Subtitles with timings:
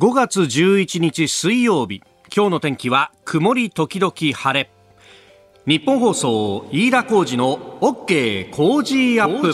[0.00, 2.02] 5月11日水曜日。
[2.34, 4.70] 今日の天気は曇り時々晴れ。
[5.66, 9.52] 日本放送飯田浩二の OK 工事アップ。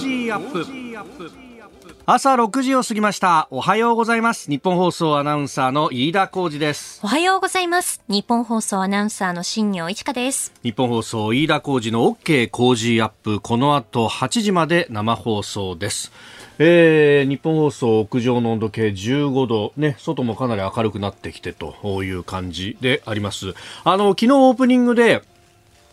[2.06, 3.48] 朝6時を過ぎました。
[3.50, 4.48] おはようございます。
[4.48, 7.00] 日本放送アナウンサーの飯田浩二です。
[7.02, 8.00] おはようございます。
[8.08, 10.52] 日本放送アナウンサーの新業一華です。
[10.62, 13.40] 日本放送飯田浩二の OK 工事アップ。
[13.40, 16.12] この後8時まで生放送です
[16.58, 23.54] えー、日本放送屋上の温度計15度、ね、外もかなり明るくなってきてという感じであります。
[23.84, 25.22] あの、昨日オープニングで、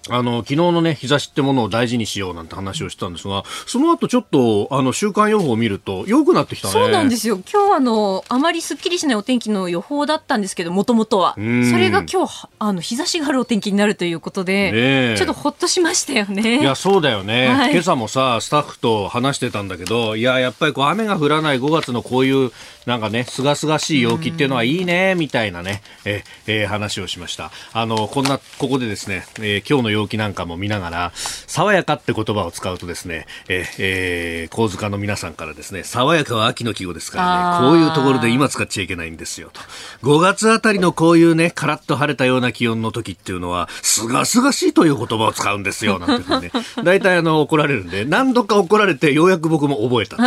[0.10, 6.74] あの、昨日のね、日差しってものを大事にしようなんて話をしたんですが、その後ちょっと、あの、週間予報を見ると、良くなってきたね。
[6.74, 7.40] そうなんですよ。
[7.52, 11.34] 今日あの、あまりすっきりしないお天気の予報だったんですけど、もともとは。
[11.36, 16.62] それが今日、あの、日差しがあるお天気になるということで、ね、ちょっとほっとしましたよね。
[16.62, 22.52] いや、そうだよね、はい、今朝もさ、スタッフと話してたんだけど、いや、やっぱりこう、雨が降らない5月のこういう、
[22.86, 27.52] なんかね、すがすがしい陽気っていうのはいいね、みたいなね、ええー、話をしました。
[27.74, 39.62] あの、こんな、ここでですね、えー、今日の陽気なんかも見ながら、爽やかって言葉を使うとですね、えー、えー、構図家の皆さんからですね、爽やかは秋の季語ですからね、こういうところで今使っちゃいけないんですよ、と。
[40.04, 46.52] 5月あたりのこういうね、カラッと晴れたような気温の時っていうのは、すがすがしいという言葉を使うんですよ、なんていうね、
[46.84, 50.18] 大体あの、怒られるんで、何度か怒られて、ようやく僕も覚えた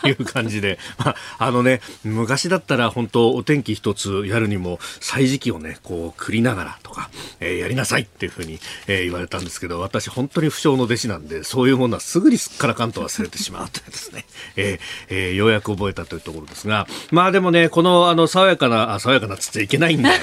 [0.00, 7.10] という感じで、まあ、あのね、昔だったら本当お天気一つやるにも歳時記をねこう繰りながらとか、
[7.40, 14.24] えー、やりなさいっていうふうに、えー、言われたんですけど私本当に不詳の弟子なんでそういうものはすぐにすっからかんと忘れてしまうというですね、
[14.56, 20.20] えーえー、ようやく覚えたというところですがまあでもねこのあの爽やかな爽やかなつっちゃいけないんだよ。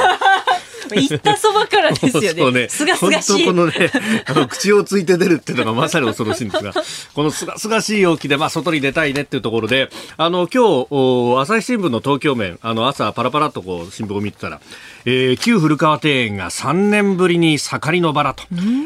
[0.95, 2.67] 言ったそばからですよね。
[2.69, 3.45] すがすがしい。
[3.45, 3.73] このね、
[4.25, 6.73] あの、口をついて出るっていうのがまさに恐ろしいんですが、
[7.13, 14.59] このすがすがしい陽気で、まあ、外に出たいねっていうところで、あの、今日、朝日新聞の東京面、あの、朝パラパラとこう、新聞を見てたら、
[15.05, 18.43] えー、旧古川庭園が3年ぶりに盛りのバラと、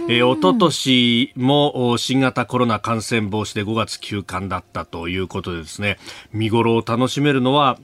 [0.09, 5.97] えー、おととしも新型コロナ感染防止で5月休館だったということでですね、
[6.31, 7.77] 見頃を楽しめるのは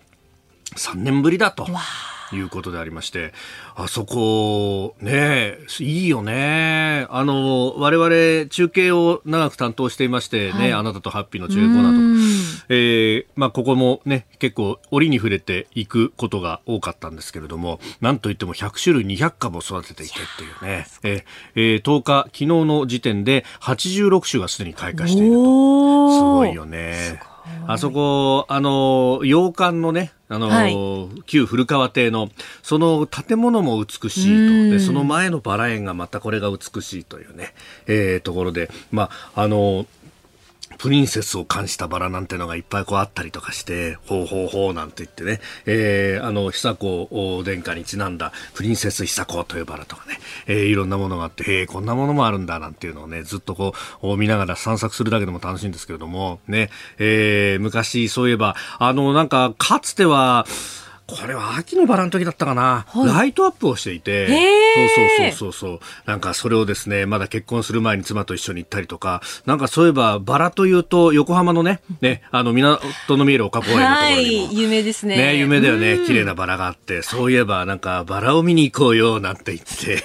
[0.75, 1.67] 3年ぶりだと。
[2.33, 3.33] いうことでありまして、
[3.75, 7.07] あそこ、ね、いいよね。
[7.09, 12.61] あの、我々中継を長く担当していましてね、はい、あなたとハッピーの中継コーナーと。
[12.61, 26.13] か、えー、まあ、ここもね、結構折に触れていくことが多かったんですけれども、なんといっても100種類200株を育てていてっていうね、えー、10日、昨日の時点で86種がすでに開花していると。
[26.13, 27.19] すごいよね。
[27.67, 30.75] あそこ、あの、洋館のね、あの、はい、
[31.25, 32.29] 旧古川邸の、
[32.63, 34.71] その建物も美しいと。
[34.71, 37.53] で、その前のバラ園がまたこれが美しいというね、
[37.87, 39.85] えー、ところで、まあ、あの、
[40.81, 60.47] プリンセスを冠したバラなんてのがいっぱいこうあったりとかして、ほうほうほうなんて言ってね、えー、あの、久子殿下にちなんだプリンセス久子というバラとかね、えー、いろんなものがあって、へえ、こんなものもあるんだなんていうのをね、ずっとこう、見ながら散策するだけでも楽しいんですけれども、ね、えー、昔そういえば、あの、なんか、かつては、
[61.05, 64.27] これは秋のバラの時だったかな、はい、ライトアップをしていて、
[64.75, 64.87] そう
[65.17, 72.79] そうそうそうなんかそれをですね、まだ結婚する前に妻と一緒に行ったりとか、なんかそういえばバラというと横浜のね、ね、あの港
[73.09, 75.17] の見える丘公園のところにも、はい、有名ですね。
[75.17, 75.99] ね、有名だよね。
[76.05, 80.03] 綺麗なバラがあって、そういえばなんかバラを見に行こうよなんて言って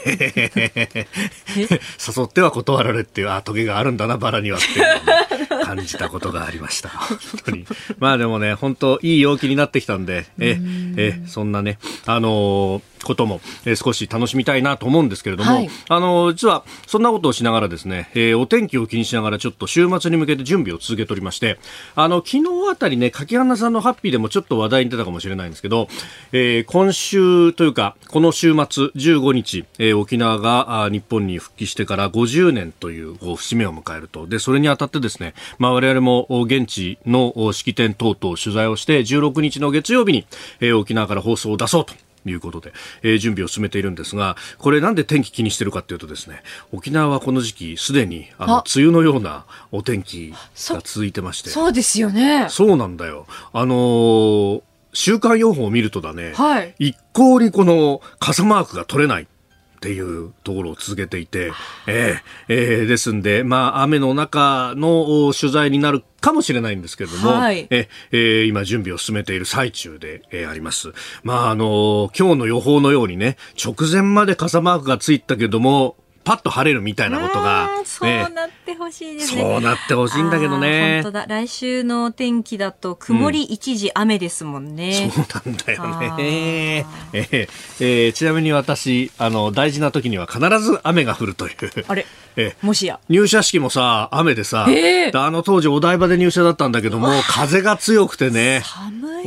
[1.57, 6.89] 誘っては断られっていう、あ、トゲがあるんだな、バラにはっていう、ね、感じたことがありました。
[6.99, 7.67] 本当に。
[7.99, 10.59] まあでもね、本当いい陽気になってきたんで、え、
[10.97, 21.59] えそんなね、あのーことも、えー、少し楽しみたいなと思うんですけれども、はい、あの実はそんなことをしながらですね、えー、お天気を気にしながらちょっと週末に向けて準備を続けておりまして
[21.95, 25.89] あの昨日あたりね柿花さんのハッピーでもちょっと話題に出たかもしれないんですけど、
[26.33, 34.27] えー、今週というかこの週末15日、えー、沖縄があ日本に復帰してから50年というこう節目を迎えると。
[34.27, 40.27] でそれにあたってですね、まあ、我々も現地の式典等々取材をして16日の月曜日に、
[40.61, 41.95] えー、沖縄から放送を出そうと
[42.31, 46.43] いうことで、えー、準備を進めているんですが、これなんで天気気にしてるかというとですね、
[46.73, 51.51] 沖縄はこの時期すでにあの梅雨のようなお天気が続いてまして。
[51.51, 52.47] そうですよね。
[52.51, 53.27] そうなんだよ。
[53.53, 54.63] あのー、
[54.93, 59.29] 週間予報を見るとだね、はい、一向にこの傘マークが取れない。
[59.77, 61.53] っていうところを続けていて、
[61.87, 70.93] えー、えー、ですんで、まあ、雨の中の取材になるかもしれないんですけれども、はい、ええー、今準備を進めている最中で、えー、あります。
[71.23, 75.97] まあ、あのー、今日の予報のようにね、直前まで傘マークがついたけども、
[76.27, 79.43] パッと晴れるみたいなことが、そうなってほしいですね。
[79.43, 81.03] そうなってほしいんだけどね。
[81.05, 81.27] 本当だ。
[81.29, 85.05] 来週の天気だと、曇り一時雨ですもんね。
[85.05, 86.85] うん、そうなんだよね。
[87.13, 91.57] えー、えー、ちなみに私、あの、大事な時には必ず雨が降るという。
[91.87, 92.05] あれ？
[92.37, 92.99] えもしや？
[93.09, 98.63] 入社式もさ、雨でさ、えー、あの当時お台場で入社だったんだけども、風が強くてね、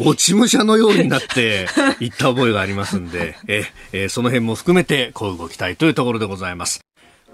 [0.05, 1.67] 落ち武者のようになって
[1.99, 3.63] 行った覚えがありますんで、え
[3.93, 6.81] えその辺も含めて、こう動きたいというところでございます。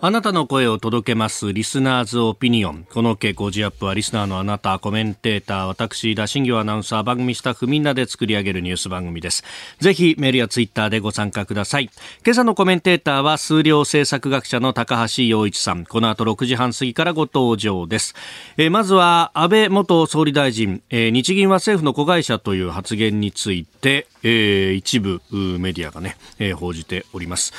[0.01, 1.53] あなたの声を届けます。
[1.53, 2.86] リスナーズオピニオン。
[2.94, 9.45] この傾向ジアップはリスナーのあなた、コメンテーター、私、田新業アナウンサー、番組スタッフみんなで作り上げるニュース番組です。
[9.80, 11.89] ぜひメールやツイッターでご参加ください。
[12.25, 15.86] 今朝のコメンテーターは数量政策学者の高橋洋一さん。
[15.86, 18.15] この後6時半過ぎからご登場です。
[18.57, 27.53] えー、まずは安倍元総理大臣、えー、日銀は政府の子会社という発言について、えー、一部メディアがね、えー、報じております。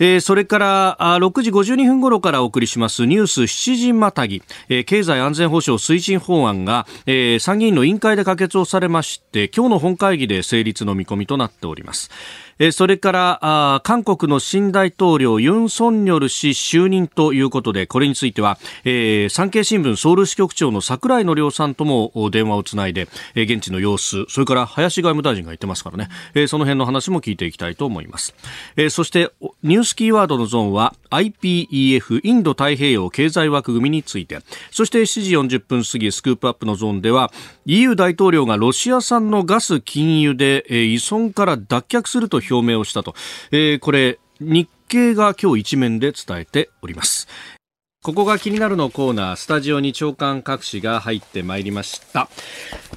[0.00, 12.10] えー、それから6時52分頃からお送りしますニュース7時またぎ、えー、経済安全保障推進法案が、えー、参議院の委員会で可決をされまして今日の本会議で成立の見込みとなっております。
[12.60, 28.34] えそれから韓国の新大統領ユン・ソンニョル氏就任ということでこれについては、えー、産経新聞ソウル支局長の桜井の亮さんとも電話をつないで、え、現地の様子それから林外務大臣が言ってますからね、え、その辺の話も聞いていきたいと思います、
[28.76, 29.30] え、そして
[29.62, 34.38] ニュースキーワードのゾーンは IPEF インド太平洋経済枠組みについて。
[34.70, 37.32] そして7時40分過ぎスクープアップのゾーンでは
[37.66, 43.14] EU 大統領がロシア産のガス禁輸で、依存から脱却すると表明をしたと、
[43.50, 47.28] えー、これ日経が今日一面で伝えております。
[48.02, 52.30] ここが気になるのコーナー、スタジオに長官各紙が入ってまいりました。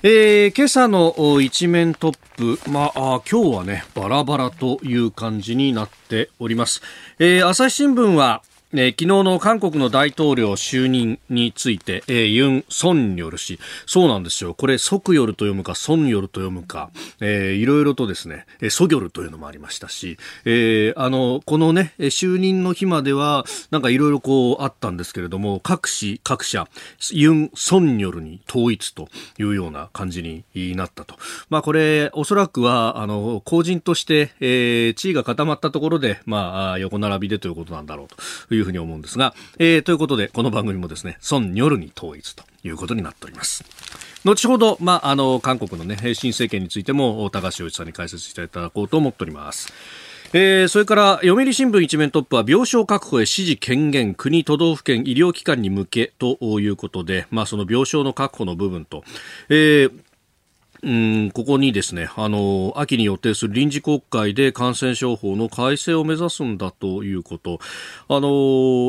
[0.01, 6.81] えー、今朝の一面トップ、まあ、今日はね、バラバラという感じになっております。
[7.19, 14.53] えー、朝日新聞は、えー、昨日の韓国の大統領就任について、えー、ユン・ソンニョル氏、そうなんですよ。
[14.53, 16.89] これ、ソクヨルと読むか、ソンヨルと読むか、
[17.19, 26.67] いろいろとですね、えー、ソギョルというのもありましたし、えー、あの、このね、就任の日までは、なんかいろいろこうあったんですけれども、各紙、各社、
[27.11, 31.15] ユン・ソンニョルに統一というような感じになったと。
[31.49, 38.07] まあこれ、おそらくは、あの、公人として、えー、地位が固まったところで、まあ、横並びでということなんだろう
[38.47, 43.63] といういうふうに思うんですが、えー、ということで、この番組もですね、ソン・ニョルに統一ということになっております。
[44.25, 49.73] 後ほど、まあ、あの、韓国のね、新政権についても、高橋洋一さんに解説していただこうと思っております。
[50.35, 59.03] えー、それから読売新聞一面トップは病床確保へ指示権限国都道府県医療機関に向けということで、まあ、その病床の確保の部分と、
[59.49, 60.02] えー
[60.83, 67.59] うん、ここにですね、あの、秋に予定する臨時国会で感染症法の改正を目指すんだということ。
[68.09, 68.27] あの、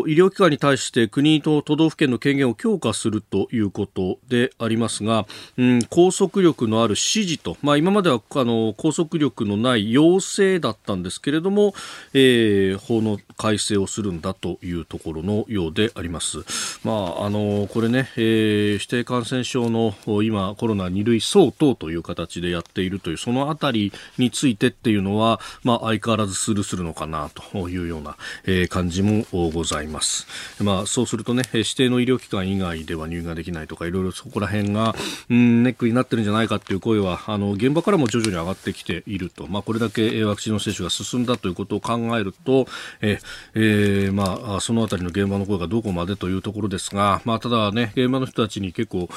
[0.08, 5.26] 医療機関に対して国と都道府県の権限を強化するということでありますが、
[5.56, 11.75] うん、拘束力のある指示と、まあ今まではあの、拘束力のない要請だったんですけれども、
[12.12, 16.38] えー、法の改正をするんだというところのようであります。
[16.82, 19.94] まあ、あの、これね、えー、指定感染症の
[20.25, 28.17] 今コロナ2類相当とという形でやっているというそのあたりについてっていうのは、まあ、相変わらずスルーするのかなというような、
[28.47, 30.27] えー、感じもございます。
[30.63, 34.97] まあ、そうするとね、指定の医療機関以外では入院ができないとか、いろいろそこら辺が、
[35.29, 39.47] うん、ネックになってるんじゃないかっていう声は、あの、現場からも徐々に上がってきていると。
[39.47, 42.67] まあ、これだけワクチンの接種が進んだということを考えると、
[43.03, 43.19] え
[43.55, 49.08] えー、まあ、そのあたりの現場の声がどこまでというところですが、まあ、ただね、現場の人たちに結構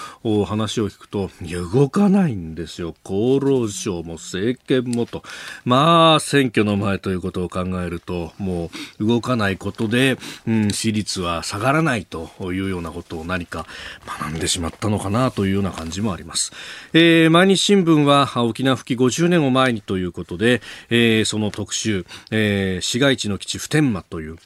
[0.44, 2.94] 話を聞くと、いや、動かないんですよ。
[3.06, 5.24] 厚労省も政権もと。
[5.64, 13.66] まあ、選挙の前ということを考えると、もう動かないことで、うん、支持率は下がらないというようなことを何か
[14.06, 16.52] 学んでしまったのかなというような感じもあります。
[16.94, 24.38] えー、毎日新聞は沖縄復帰50年を前にということで、えー、その特集、えー、市街地の基地普天間という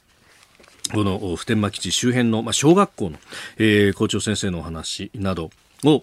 [0.92, 3.18] この普天間基地周辺の、まあ、小学校の、
[3.56, 5.50] えー、校長先生のお話など
[5.84, 6.02] を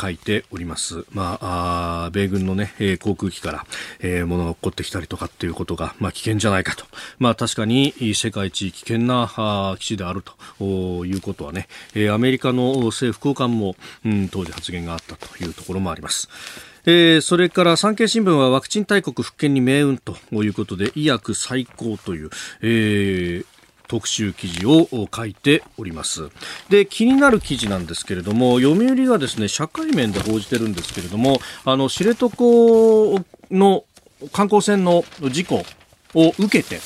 [0.00, 1.04] 書いております。
[1.12, 3.66] まあ、あ米軍のね、えー、航空機から、
[4.00, 6.84] えー、物が起こってきたりとかっていうことが、まあ、危険じゃないかと。
[7.18, 10.22] まあ、確かに世界一危険なあ基地である
[10.58, 16.28] ということはね、えー、アメリカの政府高官も、うん、当時発言があったというところもあります。
[16.86, 22.30] えー、それから産経新聞はワクチン大国復権に命運ということで医薬最高という、
[22.62, 23.46] えー、
[23.88, 26.28] 特集記事を書いております。
[26.68, 32.28] で、気になる記事なんですけれども、読売がですね、社会面で報じてるんですけれども、あの、知床
[33.50, 33.84] の
[34.32, 35.64] 観光船の事故
[36.14, 36.80] を受けて、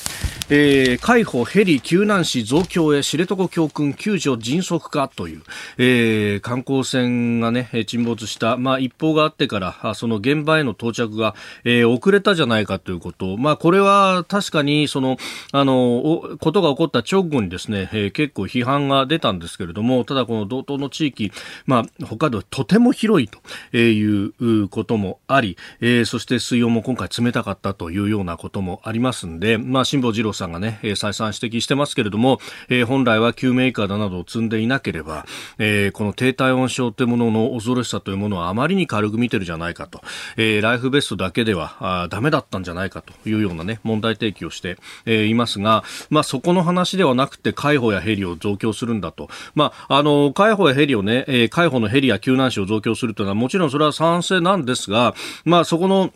[0.55, 5.41] えー、海保ヘリ救難士増強へ知床教訓救助迅速化という、
[5.79, 11.33] えー、観光船がね、沈没した、まあ、一報があってから、その現場への到着が、
[11.63, 13.35] えー、遅れたじゃないかということ。
[13.35, 15.17] まあ、これは確かに、その、
[15.53, 21.31] あの、ことが起こった直後にですね、えー、結構批判が出たんですけれども、ただこの道東の地域、
[21.65, 35.25] まあ、北海道とても広いということもあり、えー、そして水温も今回冷たかったというようなこともありますんで、まあ、辛坊二郎さんさんがね、再三指摘してますけれども、えー、本来は救命いかだなどを積んでいなければ、
[35.57, 40.01] えー、この低体温症というものの恐ろしさというものはあまりに軽く見てるじゃないかと、
[40.37, 49.29] えー、ライフベストだけではあダメだったんじゃないかというようなね、問題提起をして、えー、いますが、まあ、そこの話ではなくて、海保やヘリを増強するんだと。
[49.55, 56.11] まあ、あの、海保やヘリをね、えー、海保のヘリや救難士を増強するというのはもちろんそれは賛成なんですが、まあ、そこの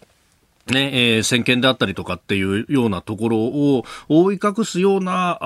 [0.74, 5.38] ね、えー、先見であったりとかっていうようなところを覆い隠すような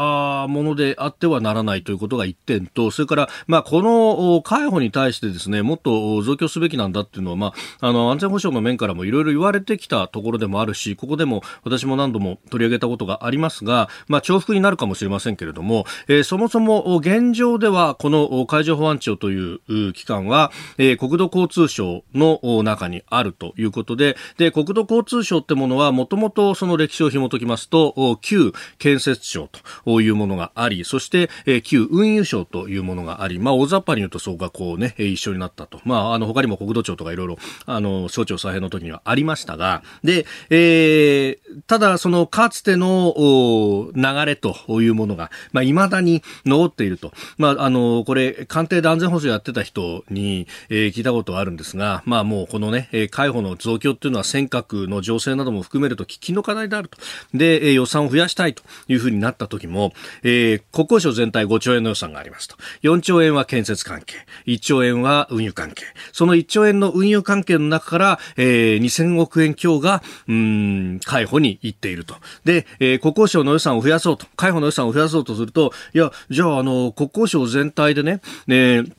[0.43, 29.49] あものであってはならないということが一点と、それから、まあ、この介護に対してですね、もっと増強すべきなんだっていうのは、まあ、あの、安全保障の面からもいろいろ言われてきたところでもあるし、ここでも私も何度も取り上げたことがありますが、まあ、重複になるかもしれませんけれども、えー、そもそも現状では、この海上保安庁という機関は、えー、国土交通省の中にあるということで、で、国土交通通省ってものは、もともとその歴史を紐解きますと、旧建設省
[29.83, 31.29] というものがあり、そして、
[31.63, 35.81] 旧運輸省というものがあり、まあ、大雑把に言うとそうがこうね、一緒になったと。
[35.83, 47.11] まあ、あの、他にも国土庁とかいろいろ、あの、省庁再編の時にはありましたが、で、えー、ただ、その、かつての流れというものが、まあ、未だに残っていると。
[47.37, 56.97] まあ、あの、これ、官邸で安全保障やってた人に、えー、聞いたことはあるんですが、まあ、もうこのね、海保の増強っていうのは尖閣の情勢なども含めると喫緊の課題であると。
[57.33, 59.93] で、予算を増やしたいというふうになった時も、
[60.23, 62.55] えー、国交省全体5兆円の予算がありますと。
[62.83, 64.15] 4兆円は建設関係、
[64.45, 65.83] 1兆円は運輸関係。
[66.11, 72.15] その1兆円の運輸関係の中から、えー、2000億円強が、うん、海保に行っていると。
[72.45, 78.91] で、えー、国交省の予算を増やそうと、海保の予算を増やそうとすると、いや、じゃあ、あの、国交省全体でね、えー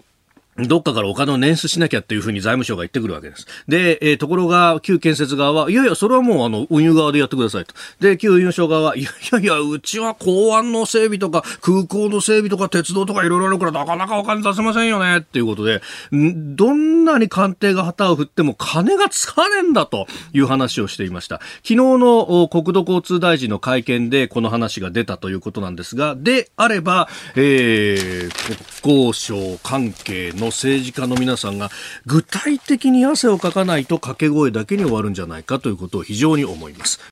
[0.59, 3.47] どっかからお金を捻出しなきゃっていうふうに財務省が言ってくるわけです。
[3.69, 7.75] で、えー、ところが、旧建設側は、いやいや、それはもう、あの、運輸側でやってくださいと。
[8.01, 15.81] で、旧運輸省側は、いやいや、うちは港湾の整備とか、空港の整備とか、鉄道とかいろいろあるから、なかなかお金出せませんよね、っていうことで、
[16.11, 21.37] どんなに官邸が旗を振っても金がつかねえんだという話をしていました。
[21.63, 31.71] 昨日の国土交通大臣の会見でこの話が出たということなんですが、であれば、えー、国交省関係のの政治家の皆さんが
[32.05, 37.12] 具体的に汗をかかないと掛け声だけに終わるんじゃないかということを非常に思います。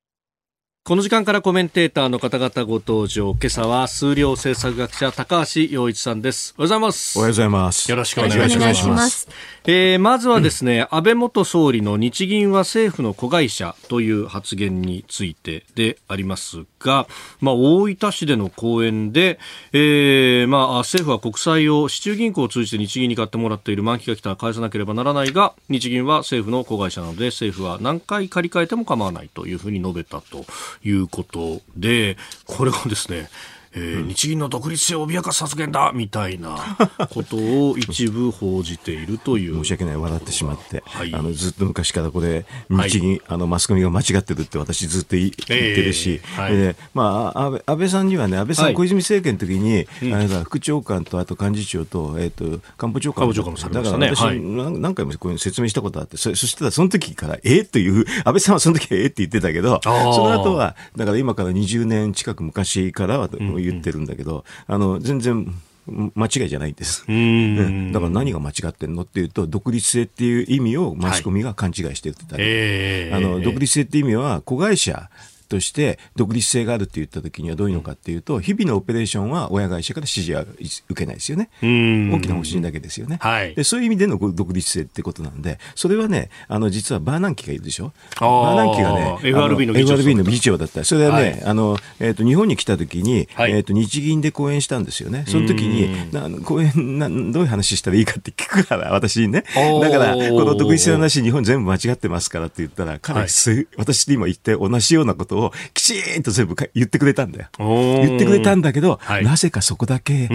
[0.83, 3.31] この時間からコメンテーターの方々ご登場。
[3.33, 6.53] 今朝は数量政策学者高橋洋一さんです。
[6.59, 7.19] おはようございます。
[7.19, 7.91] おはようございます。
[7.91, 9.29] よろしくお願いします。
[9.67, 17.07] えー、まずはですね、うん、安倍元総理の日銀は政府の子会社という発言についてでありますが、
[17.41, 19.39] まあ、大分市での講演で、
[19.73, 30.47] えー、まあ、政府は国債を市中銀行を通じて日銀に買ってもらっている満期が来たら返さなければならないが、日銀は政府の子会社なので、政府は何回借り換えても構わないというふうに述べたと
[30.85, 33.29] いうことで、これをですね、
[33.73, 36.77] えー、日銀の独立性を脅かす発言だみたいな
[37.11, 39.57] ことを一部報じているという。
[39.61, 53.31] 申し訳ない笑ってしまって、はい、あのずっと昔からこれ日銀、はい、あのマスコミが間違ってるって私ずっと言ってるし、えーはい、でまあ、安倍安倍さんにはね安倍さん、小泉政権の時に、あれ副長官とあと幹事長と,、えーと、官房長官。
[53.33, 54.09] 長官もされましたね。
[54.09, 54.41] だから私、
[54.81, 65.53] 何回もこういう説明したことあってそそしてその時からえー、という安倍さんはその時えー、って言ってたけどその後はだから今から20年近く昔からは、うん言ってるんだけど、あの全然
[65.87, 67.05] 間違いじゃないんです。
[67.93, 75.11] だから何が間違ってんのっていうと、独立性っていう意味をマスコミが勘違いしてるってだけ、はい、あの独立性っていう意味は、子会社
[75.51, 80.45] として独立性があるって言った時にはどういうのかっていうと、日々のオペレーションは親会社から指示は
[80.89, 81.51] 受けないですよね。
[81.61, 83.65] 大きな方針だけですよね、はい、で。
[83.65, 87.93] そういう意味での独立性ってことなんで、それはね、あの実はバーナンキがいるでしょ？
[88.21, 90.85] バーナンキがね、FRB の議長 FRB の議長だった。
[90.85, 95.25] それはね、はい、あのえーと、日本に来た時に、はい、えーと、日銀で講演したんですよね。
[95.27, 99.45] その時にな講演などういう話したらいいかって聞くから、 私にね。
[99.83, 103.29] だから、この独立性の話、日本全部間違ってますからって言ったら、彼、はい、
[103.77, 107.49] 私にも言って同じようなことををきちんと全部言ってくれたんだよ。
[107.59, 110.29] 言ってくれたんだけど、はい、なぜかそこだけ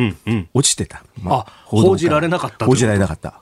[0.53, 1.03] 落ちてた。
[1.17, 3.41] うんうん、まあ、報じられなかった報じられなかった。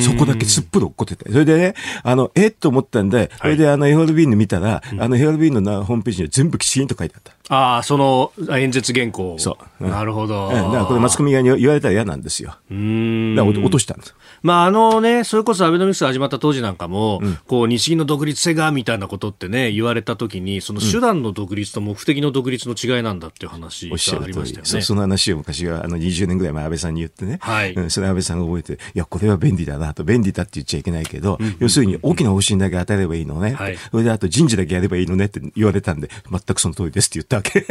[0.00, 1.30] そこだけすっぽり落っこってて。
[1.30, 7.32] それでね、あの、えっと思ったんで、それであの、FRB の見たら、あの、FRB のホームページに全部きちんと書いてあった。
[7.48, 9.36] ああ、その演説原稿。
[9.38, 9.88] そう。
[9.88, 10.48] なるほど。
[10.48, 12.56] だからこれマスコミ側に言われたら嫌なんですよ。
[12.70, 13.34] うん。
[13.34, 14.14] だから落としたんです。
[14.42, 24.82] まあ、あのね、それこそアベノミクス始まった当時なんかも、うん、こう、日銀の独立性が、みたいなことってね、言われたときに、その手段の独立と目的の独立の違いなんだっていう話がありましたよね。
[24.82, 27.38] その話を昔は、あの、20年ぐらい前安倍さんに言ってね。
[27.40, 27.74] はい。
[27.74, 33.52] うん、それ安倍さんが覚えて、いや、これは便利だなと、便利だって言っちゃいけないけど、うん、要するに大きな方針だけ与えればいいのね。
[33.52, 33.76] はい。
[33.76, 37.66] それであと人事だけやればいいのねって言われたんで、全くその通りですって言ったわけ。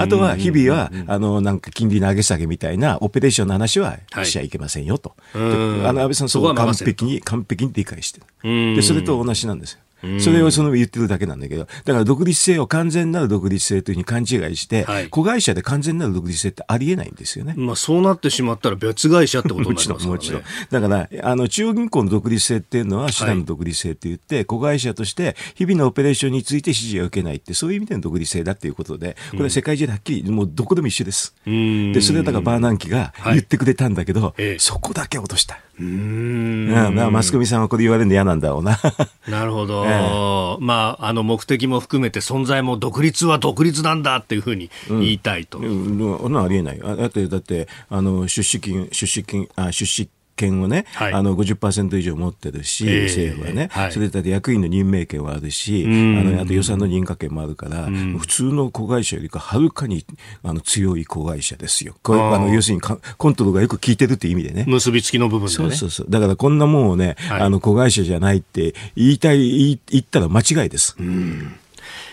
[0.00, 5.14] あとは、日々は、あの、なんか金利の上げ下げみたいなオペレーションの話はしちゃいけませんよと。
[5.32, 5.42] はい、
[5.88, 8.76] あの、安倍さんそこは完璧に、完璧に理解してる。
[8.76, 9.80] で、それと同じなんですよ。
[10.20, 17.54] それをその言ってるだけなんだけど、だから独立性を完全なる独立性というふうに勘違いして、はい、子会社で完全なる独立性ってありえないんですよね。
[17.56, 20.06] まあそうなってしまったら別会社ってことになりますからね。
[20.10, 20.80] もちろん、もちろん。
[20.82, 31.34] だから、あの、中央銀行の独立性っていうのは、手段の独立性って言って、はい、子会社として日々のオペレーションについて指示を受けないって、そういう意味での独立性だっていうことで、これは世界中ではっきり、もうどこでも一緒です。
[31.44, 35.60] で、それはだからバーナンキが言ってくれたんだけど、はい、そこだけ落とした。
[35.78, 36.94] うん。
[37.12, 38.78] マスコミさんはこれ言われるの嫌なんだろうな。
[39.28, 39.84] なるほど。
[39.84, 45.58] えー、まあ、あの、目的も含めて存在も独立は独立なんだっていうふうに言いたいと。
[45.58, 46.78] うん、うん、ありえない。
[46.78, 57.86] だって、だって、あの、出資金、出資金、あ、出資権をね、はい、あの50%以上持ってるし、えー、政府はね、はい、それで役員の任命権はあるし、あのあと予算の認可権もあるから、
[58.18, 60.04] 普通の子会社よりかはるかに
[60.42, 61.96] あの強い子会社ですよ。
[62.02, 62.94] これあの要するにコ
[63.30, 64.64] ントロールがよく効いてるっていう意味でね。
[64.68, 65.52] 結びつきの部分でね。
[65.52, 66.06] そうそうそう。
[66.10, 70.96] だからこんなもんをね、はい、あの子会社じゃないって言いたい、言ったら間違いです。
[70.98, 71.56] うん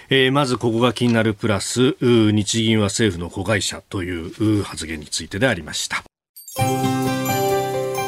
[0.09, 6.03] えー、まずここが気になるプラス日銀は政府の子会社という発言についてでありました。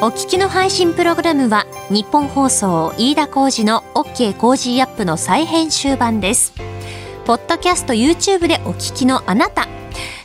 [0.02, 6.52] お聞きの配信プログラムは日本放送飯田浩司の OK コージーアップの再編集版です。
[7.24, 9.66] ポッドキャスト YouTube でお聞きのあなた、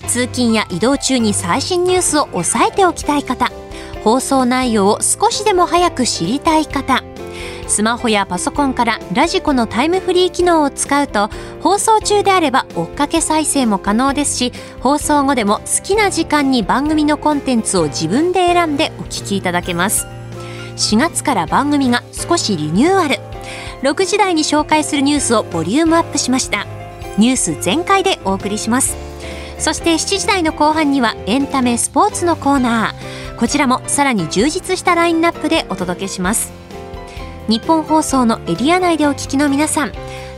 [0.10, 3.50] 通勤や移動中に最新ニュースを押さえておきたい方、
[4.04, 7.02] 放送内容を少しでも早く知りたい方、
[7.72, 11.30] スマホやパソコンからラジコのタイムフリー機能を使うと
[11.62, 14.52] 放送中であれば追っかけ再生も可能ですし
[14.82, 20.06] 放送後でも好きな時間に番組のコンテンツを自分で選んでお聞きいただけます。
[20.76, 23.16] 4月から番組が少しリニューアル。
[23.84, 26.66] 6時台に紹介するニュースをボリュームアップしました。
[27.18, 28.96] ニュース全開でお送りします。
[29.58, 33.38] そして7時台の後半にはエンタメスポーツのコーナー。
[33.38, 36.61] こちらもさらに充実したラインナップでお届けします。
[37.48, 39.92] 日本放送のエリア内でお聞きの皆さん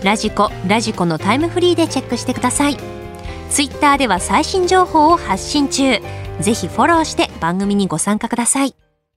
[0.04, 2.78] ラジコラジコのタイムフリーでチェックしてください。
[3.50, 6.00] ツイッターでは最新情報を発信中。
[6.40, 8.76] ぜひフォローして番組にご参加ください。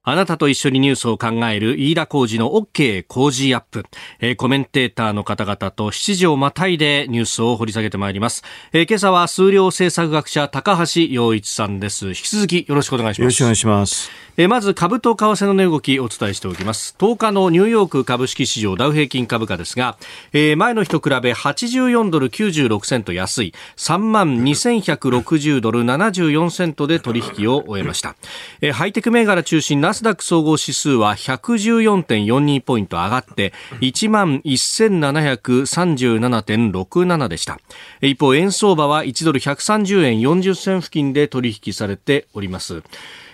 [0.09, 3.85] あなたと一緒にニュースを考える飯田浩二の OK 工事アップ、
[4.21, 8.45] えー、コメンテーターの方々と7時をまたいでニュースを掘り下げてまいります。
[8.73, 12.07] えー、今朝は数量政策学者高橋洋一さんです。
[12.07, 13.21] 引き続きよろしくお願いします。
[13.23, 14.27] よろしくお願いします。
[14.39, 19.97] えまず株と為替の値動きお伝えしておきます10日のニューヨーク株式市場ダウ平均株価ですが、
[20.35, 28.15] えー、前の日と比べ84ドル96セント安い3万2160ドル74セントで取引を終えました、
[28.61, 37.59] えー、ハイテク銘柄中心ナスダック総合指数は114.42ポイント上がって1万1737.67でした。
[38.03, 42.83] 一方円相場は1ドル130円40銭付近で取引されております。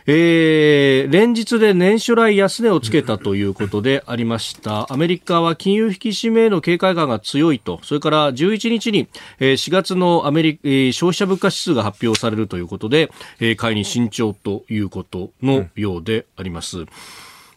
[0.06, 4.92] えー、連日で年初来安値をつけたということでありました。
[4.92, 10.62] アメリカは金融引き締めへの警戒感が強いと、それから11日にえ4月のアメリカ
[10.92, 13.10] 消費者物価指数が発表されるということで、
[13.56, 16.84] 買いに慎重ということのようであります。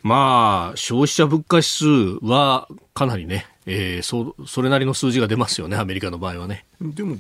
[0.04, 1.86] まあ、消費者物価指数
[2.22, 6.66] はかなりね、えー、そそれなりの数字が出ますよね、アメリカの場合はね。
[6.82, 7.16] でも、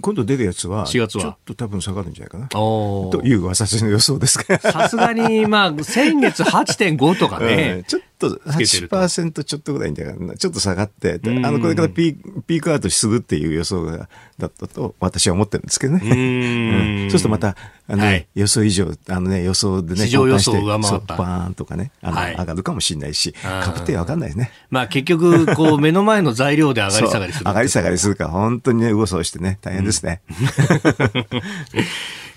[0.00, 1.22] 今度出るやつは、4月は。
[1.22, 2.48] ちょっと多分下がるんじゃないかな。
[2.48, 12.14] という私の予想ですかさすがに、まあ、先月8.5とかね、 うん、ちょっと8%ちょっとぐらいんだからちょっと下がって、あの、これからピ
[12.46, 14.08] ピークアウトするっていう予想が、
[14.38, 16.00] だったと私は思ってるんですけどね。
[16.04, 17.56] うん、そうするとまた、
[17.88, 21.16] あの、はい、予想以上、あのね、予想でね、市場予想上回った。
[21.16, 24.50] バーンとかね、あの、はい、上がるかもしれないし、株ってわかんないね。
[24.70, 27.44] まあ結局、こう、目の前の材料で上がり下がりする。
[27.46, 30.22] 上がり下がりするから、本当にね、右往してね、大変ですね。
[30.28, 30.36] うん、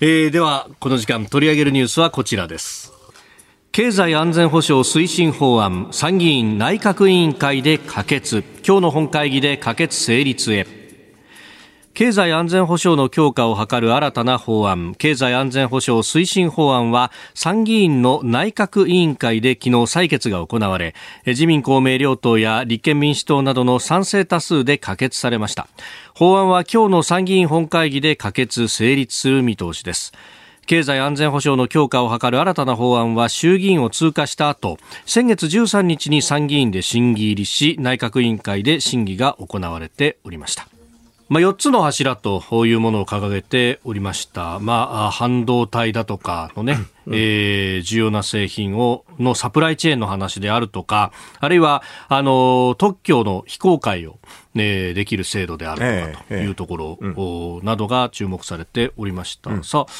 [0.00, 2.92] えー、では、この時間取り上げるニュースはこちらです。
[3.76, 10.85] 経済安全保障推進法案参議院内閣委員会で可決今日の本会議で可決成立へ
[11.96, 14.94] 経済安全保障の強化を図る新たな法案。
[14.96, 25.68] 経済安全保障推進法案は参議院の内閣委員会で昨日採決が行われ自民公明両党や立憲民主党などの賛成多数で可決されました。
[26.14, 30.12] 法案は今日の参議院本会議で可決成立する見通しです。
[30.66, 40.68] 経済安全保障の強化を図る新たな法案は衆議院を通過した後先月13日に参議院で審議入りし内閣委員会で審議が行われておりました。
[41.28, 54.18] まあ、4つの柱というものを掲げておりました、まあ、半導体だとかのね、うん、えー、重要な製品をのサプライチェーンの話であるとか、あるいはあの特許の非公開を、
[54.54, 59.50] ね、できる制度であるとかというところ、などが注目されておりました。
[59.50, 59.92] うん、さあ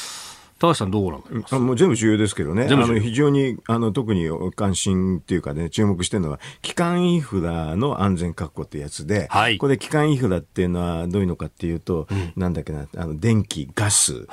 [0.59, 14.25] 高橋さんどうご覧あもう全部重要ですけどね、あの非常にあの特に関心っていうかね、注目してるのは、基幹インフラの安全確保ってやつで、はい、これ、基幹インフラっていうのはどういうのかっていうと、うん、なんだっけな、あの電気、ガス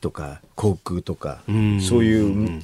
[0.00, 1.42] とか、はい、航空とか、
[1.80, 2.60] そういう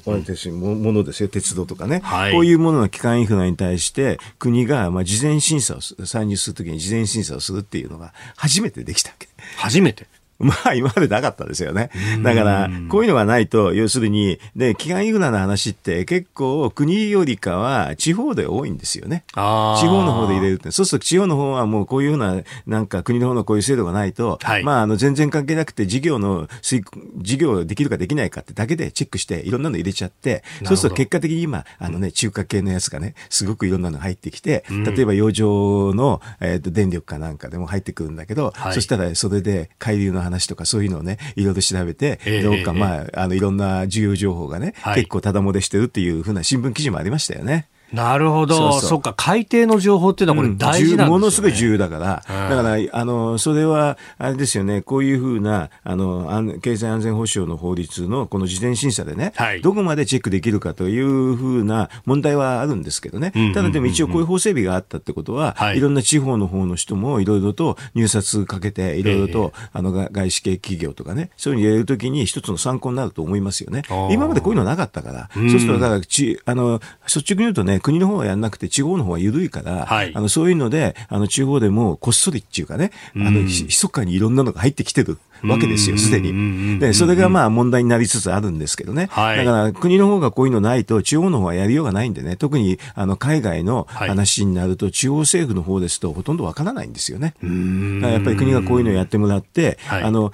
[0.51, 9.27] ものですよ、鉄道とかね、はい、こういうものの基幹インフラに対して、国がまあ事前審査を、参入するときに事前審査をするっていうのが初めてできたわけ。
[9.57, 10.07] 初めて
[10.45, 11.89] まあ今までなかったですよね。
[12.23, 19.23] だから、こういうのがないと、要するに、で、基幹インフラの話って結構国よりかは地方で多いんですよね。
[19.33, 20.71] 地方の方で入れるって。
[20.71, 47.67] そうすると地方の方はもうこういうふうな、なんか国の方のこういう制度がないと、はい、まああの全然関係なくて事業の、事業できるかできないかってだけでチェックしていろんなの入れちゃって、そうすると結果的に今、あのね、中華系のやつがね、すごくいろんなの入ってきて、例えば洋上の、えー、と電力かなんかでも入ってくるんだけど、はい、そしたらそれで海流の話とかそういうのをね、いろいろ調べて、えー、どうか、まあ、あの、いろんな重要情報がね、はい、結構ただ漏れしてるっていうふうな新聞記事もありましたよね。
[47.91, 48.79] なるほど。
[48.79, 52.23] そっか、海底の情報っていうのはこれ大事なんですね、うん、ものすごい重要だから。
[52.49, 63.31] だから、あの、それは、あれですよね、こういうふうな、あの、経済安全保障の法律のこの事前審査でね、はい、どこまでチェックできるかというふうな問題はあるんですけどね。
[63.53, 73.83] ただでも一応こういう法整備があったってことは、はい、いろんな地方の方の人もいろいろと入札かけて、いろいろと、えー、あの、外資系企業とかね、そういうの入れるときに一つの参考になると思いますよね。
[74.11, 86.79] 今までこういうのなかったから、そうすると、だから、ち、あの、率直に言うとね、国の方はやんなくてて地方の方が緩いから、はい、あのそういうのであの地方でもこっそりっていうかね、あの密かにいろんなのが入ってきてるわけですよ、すでに。
[86.79, 89.09] で、それがまあ問題になりつつあるんですけどね。
[89.11, 97.33] はい、だから国の方がこういうのないと、地方の方はやりようがないんでね、特にあの海外の話になると、地方政府の方ですとほとんどわからないんですよね。
[97.41, 100.31] だからやっぱり国がこういうのをやってもらって、はい、あの、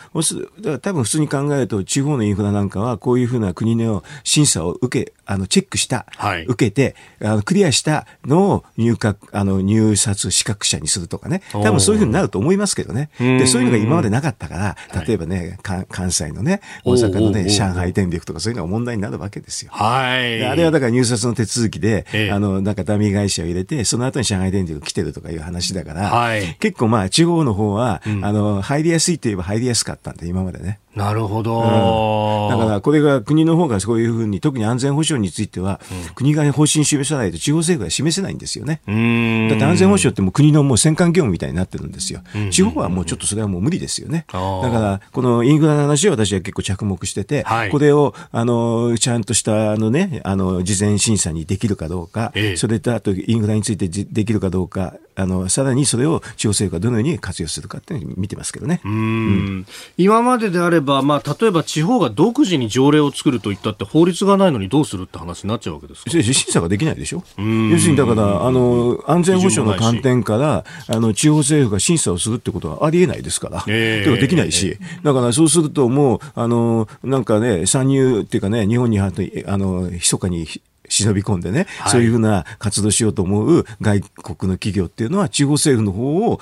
[0.81, 11.41] 多分普通に考えると、地方のインフラなんかはこういうふうな国の審査を受け、あの、チェックした、はい、受けて、あのクリアしたのを入閣、あの、入札資格者にするとかね。
[11.51, 13.09] 多分そういうふうになると思いますけどね。
[13.19, 19.71] で、そういうのが今までなかったから、例えばね、関西のね、大阪のね、上海電力とかそういうのが問題になるわけですよ。
[19.73, 20.45] はい。
[20.45, 30.79] あれはだから入札の手続きで、えあの、なんかダミー会社を入れて、その後に上海電力来てるとかいう話だから、はい、結構まあ地方の方は、うん、あの、入りやすいといえば入りやすかったんで、今までね。
[30.97, 38.81] なるほど、うん、だからこれが国の方がそういうふうに、特に安全保障については、うん、国が方針示さないと地方政府が示せないんですよね。
[38.85, 42.21] だって安全保障ってもう国のもう戦艦業務みたいになってるんですよ。
[42.51, 44.25] 地方はもうちょっとそれはもう無理ですよね。
[44.31, 58.81] だから、このインフラの話は私は結構着目してて、はい、これを、あの、ちゃんとしたあのね、あの、事前審査にできるかどうか、ええ、それとあとインフラについてできるかどうか、あの、さらにそれを地方政府がどのように活用するかっていうのを見てますけどね。
[58.85, 59.65] うん,、
[59.97, 66.11] 今までであれば、まあ、例えば地方が独自に条例を作るといったって法律がないのにどうするって話になっちゃうわけですか？
[66.11, 67.23] 審査ができないでしょ？
[67.37, 73.63] 要するにだから、あの、安全保障の観点から、あの、地方政府が審査をするってことはありえないですから。
[73.67, 74.77] えー、できないし。
[75.03, 79.11] だからそうするともう、あの、なんかね、参入っていうかね、日本にあ
[79.57, 80.47] の、密かに
[80.89, 86.39] 忍び込んでね、はい、そういうふうな活動しようと思う外国の企業っていうのは地方政府の方を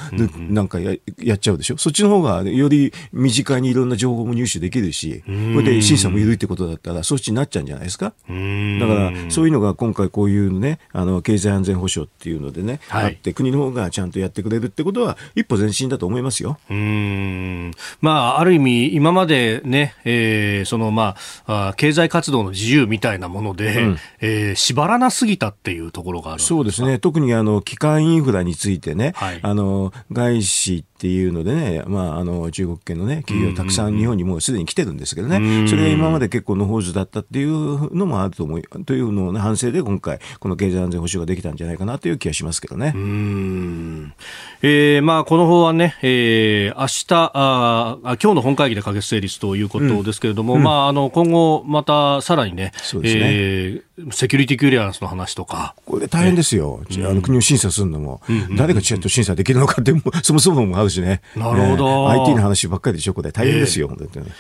[0.50, 1.78] なんかややっちゃうでしょ？
[1.78, 8.06] そっちの方がより身近にいろんな情報も入手できるし、これで審査も緩いってことだったらそっちになっちゃうんじゃないですか？
[8.06, 16.60] だからそういうのが今回こういうね、あの経済安全保障っていうのでね、はい、あって国の方がちゃんとやってくれるってことは一歩前進だと思いますよ。
[16.70, 17.72] うん。
[18.02, 21.16] まあある意味今までね、えー、そのま
[21.48, 27.00] あ経済活動の自由みたいなもので、うん、えーえー、縛らなすぎたっていうところがあるそうですね。
[27.00, 42.94] 特にあの、基幹インフラについてね、はい、あの、外資っていうのでね、まあ、あの、中国系のね、企業たくさん日本にもうすでに来てるんですけどね、それが今まで結構のほうずだったっていうのもあると思う、というのを、ね、反省で今回、この経済安全保障ができたんじゃないかなという気がしますけどね。
[42.96, 44.14] うん。
[44.62, 53.22] えー、まあ、この法案ね、えー、明日、あ今日の本会議で可決成立ということですけれども、うん、まあ、あの、今後、またさらにね、そうですね。
[53.26, 55.76] えー、セキュリティクリアランスの話とか。
[55.86, 56.82] これ大変ですよ。
[56.90, 58.22] あの国を審査するのも、
[58.56, 61.22] 誰がちゃんと審査できるのかって、そもそももあるしね。
[61.36, 62.10] なるほど。
[62.10, 63.32] IT の話ばっかりでしょ、これ。
[63.32, 64.32] 大変ですよ、本当に。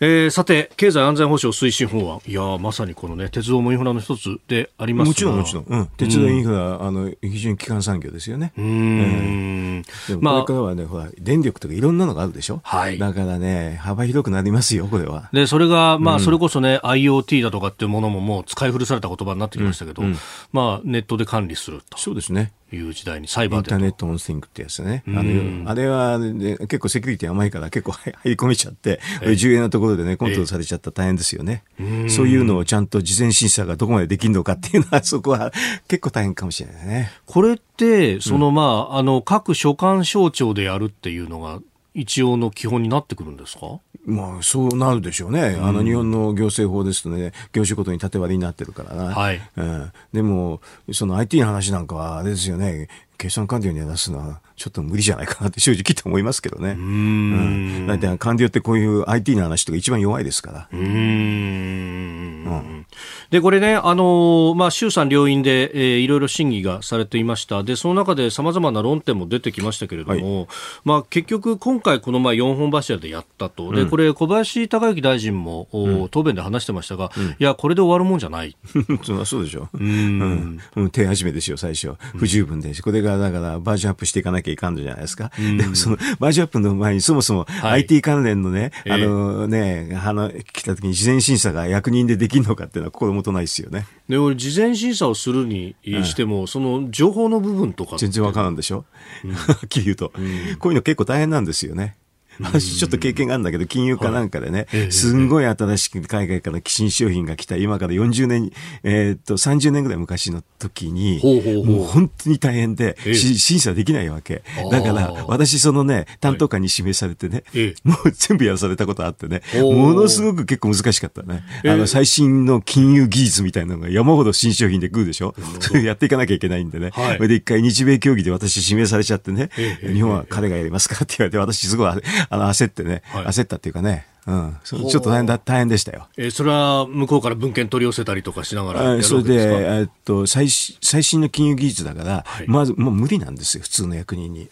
[0.00, 2.20] えー、さて、経済安全保障推進法案。
[2.24, 5.64] いやまさにこのね、鉄道もインフラの一つでありますもちろん、もちろん。
[5.66, 5.86] うん。
[5.96, 8.52] 鉄道インフラ、うん、あの、非常に基幹産業ですよね。
[8.56, 9.82] うん。
[10.06, 12.98] でも、これからはね、ほら、電力とかいろんなのがあるでしょはい。
[12.98, 15.30] だからね、幅広くなりますよ、これは。
[15.32, 20.18] で、それが、まあ、それこそね、うん、IoT だとかっていうものももう使い古された言葉になってきましたけど、うんうん、
[20.52, 21.98] まあ、ネットで管理すると。
[21.98, 22.52] そうですね。
[22.72, 25.02] いう時代にサイバーインターネットオンスイングってやつね。
[25.08, 29.00] あの、あれは、ね、結構セキュリティ甘いから結構 入り込めちゃって、
[29.36, 31.62] 重要なところでね、コントロールされちゃったら大変ですよね。
[32.08, 35.52] そういうのをちゃんと事前審査がどこまでできるのかっていうのは、 そこは
[35.88, 37.10] 結構大変かもしれないね。
[37.26, 41.60] これって、その、まあ、あの、各所管省庁でやるっていうのが、
[41.94, 43.80] 一応の基本になってくるんですか？
[44.06, 45.56] まあ、そうなるでしょうね。
[45.58, 49.14] うん、あの、日本の行政法ですとね、業種ごとに縦割りになってるからな。
[49.14, 49.40] はい。
[49.56, 49.92] うん。
[50.12, 50.60] でも、
[50.92, 56.70] その IT の話なんかは、あれですよね、計算官僚に出すのは、ちょっと無理じゃないかなって正直と思いますけどね。
[56.70, 57.86] うん。
[57.88, 60.68] 大体官僚ってこういう IT の話とか一番弱いですから。
[60.72, 60.80] うん。
[60.80, 62.86] うん、
[63.30, 67.62] で、これね、あのまあ、衆参両院で、えー、いろいろ審議がされていました。
[67.64, 70.48] で、その中で様々な論点も出てきましたけれども、はい、
[70.84, 73.72] まあ、結局今回このまあ4本柱でやったと。
[73.72, 78.56] で、これ小林孝之大臣も、うん、答弁で話してましたが、うん、いや、これで終わるもんじゃない。
[79.24, 79.68] そうでしょ。
[79.72, 80.60] うん。
[80.76, 80.90] うん。
[80.90, 81.94] 手始めですよ、最初。
[82.16, 82.82] 不十分でし。
[82.82, 85.30] これがだからバージョンアップしていかなきゃいかんのじゃないですか。
[85.36, 93.86] でもそのバージョンアップの前にそもそも IT 関連のね、はい、あのね、あの、来た時に事前審査が役人でできるのかっていうのは心もとないですよね。
[94.08, 98.84] で、俺事前審査をするにしても、うん、その情報の部分とか全然わからんでしょ、
[99.24, 101.96] うん、 はっきり言うと、うん、こういうの結構大変なんですよね。
[102.40, 108.50] 私ちょっと経験があるんだけど、金融かなんかでね、すんごい新しく海外から新商品が来た、今から40年、
[108.82, 111.20] えっと、30年ぐらい昔の時に、
[111.64, 114.42] もう本当に大変で、審査できないわけ。
[114.70, 117.44] だから、私そのね、担当官に指名されてね、
[117.84, 119.42] もう全部やらされたことあってね、
[119.74, 121.42] ものすごく結構難しかったね。
[121.64, 125.34] あの、最新の金融技術みたいなのが山ほど新商品で来るでしょ？
[125.60, 126.90] それ やっていかなきゃいけないんでね。
[127.16, 129.50] それで一回日米協議で私指名されちゃってね、
[129.92, 131.90] 日本は彼がやりますかって言われて、私すごい
[132.30, 136.06] あの、焦ってね、はい、焦ったっていうかね、うん、ちょっと大変だ大変でしたよ。
[136.18, 144.50] えー、それは向こうから文献取り寄せたりとかしながらそれで、えっと最最新の金融技術だから、はい、まずもう無理なんですよ、普通の役人に。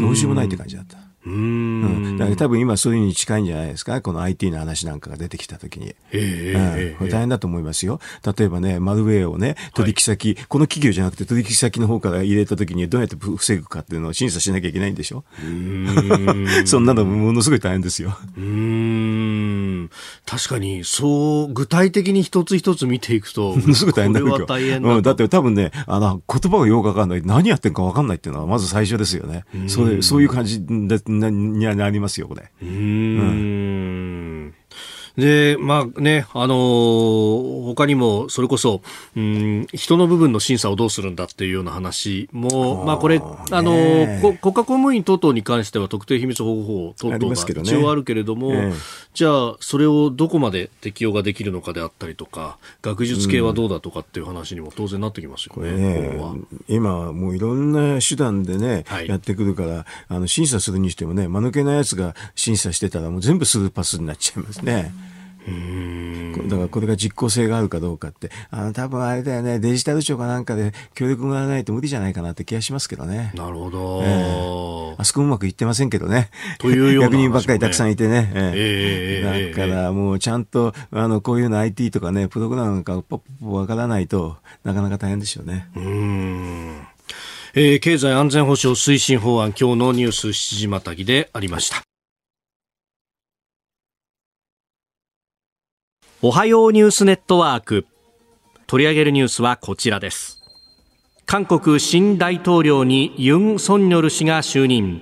[0.00, 0.96] どうしようもないって感じだった。
[1.26, 2.16] うん。
[2.16, 4.00] だから多分今そういうに近いんじゃないですか？
[4.00, 5.94] この IT の話なんかが出てきたときに。
[6.12, 6.96] えー、うん。
[6.96, 8.00] これ大変だと思いますよ。
[8.38, 15.24] 例えばね、マルウェアをね、取引先、はい、この企業じゃなくて取引先の方から入れたときにどうやって防ぐかっていうのを審査しなきゃいけないんでしょ？
[15.44, 18.16] うん そんなのものすごい大変ですよ。
[18.36, 19.90] うん。
[20.26, 23.56] 確かに、そう、具体的に一つ一つ見ていくと。
[23.56, 24.46] も のすごい大変だよ。
[24.46, 25.02] 大変だ、うん。
[25.02, 27.22] だって多分ね、あの、言葉がよくわかんない。
[27.24, 29.44] 何やってんかわかんないっていうのはまず最初ですよね。
[29.66, 32.50] そういう、そういう感じで、なになりますよ、これ。
[32.62, 34.54] うん。
[35.20, 38.82] で、まあね、あのー、他にも、それこそ、
[39.16, 48.72] うん、人の部分の審査をどうするんだっていうような話も、まあこれ、あのー、国家公務員等々に関しては特定秘密保護法等々が一応あるけれども、ね
[49.12, 55.72] じゃあ、それをどこまで適用ができるのかであったりとか、学術系はどうだとかっていう話にも当然なってきますよね。
[55.72, 56.20] ね
[56.68, 64.92] 今、もういろんな手段でね、はい、やってくるから、あの、審査するにしてもね、間抜けなやつが審査してたらもう全部スルーパスになっちゃいますね。
[65.04, 65.09] うん
[65.46, 73.32] だからこれが実効性があるかどうかって、あの多分あれだよね、デジタル庁かなんかで協力がないと無理じゃないかなって気がしますけどね。
[73.34, 74.00] なるほど。
[74.02, 76.30] えー、あそこうまくいってませんけどね。
[76.58, 78.30] というような、ね、役人ばっかりたくさんいてね。
[78.34, 85.68] えー、だからもうちゃんと、あの、こういうの IT とかね、プログラムなんかポッポわからないとなかなか大変でしょうね。
[85.76, 86.80] うん。
[87.54, 91.89] えー、経済安全保障推進法案、今日のニュース7時またぎでありました。
[96.22, 97.86] おはようニュースネットワーク。
[98.66, 100.38] 取り上げるニュースはこちらです。
[101.24, 105.00] 韓国新大統領にユン・ソンニョル氏が就任。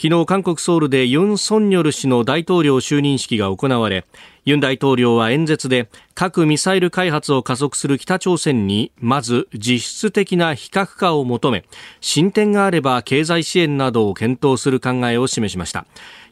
[0.00, 4.06] 昨日韓国ソウルでユン・ソンニョル氏の大統領就任式が行われ
[4.44, 11.64] ユン大統領は演説で核・ミサイル開発を加速する北朝鮮にまず実質的な非核化を求め
[12.00, 15.84] 進展があれば経済支援などを検討する考えを示しました。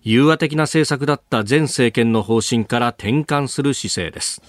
[0.07, 4.41] 融和的な政策だった前政権の方針から転換する姿勢です。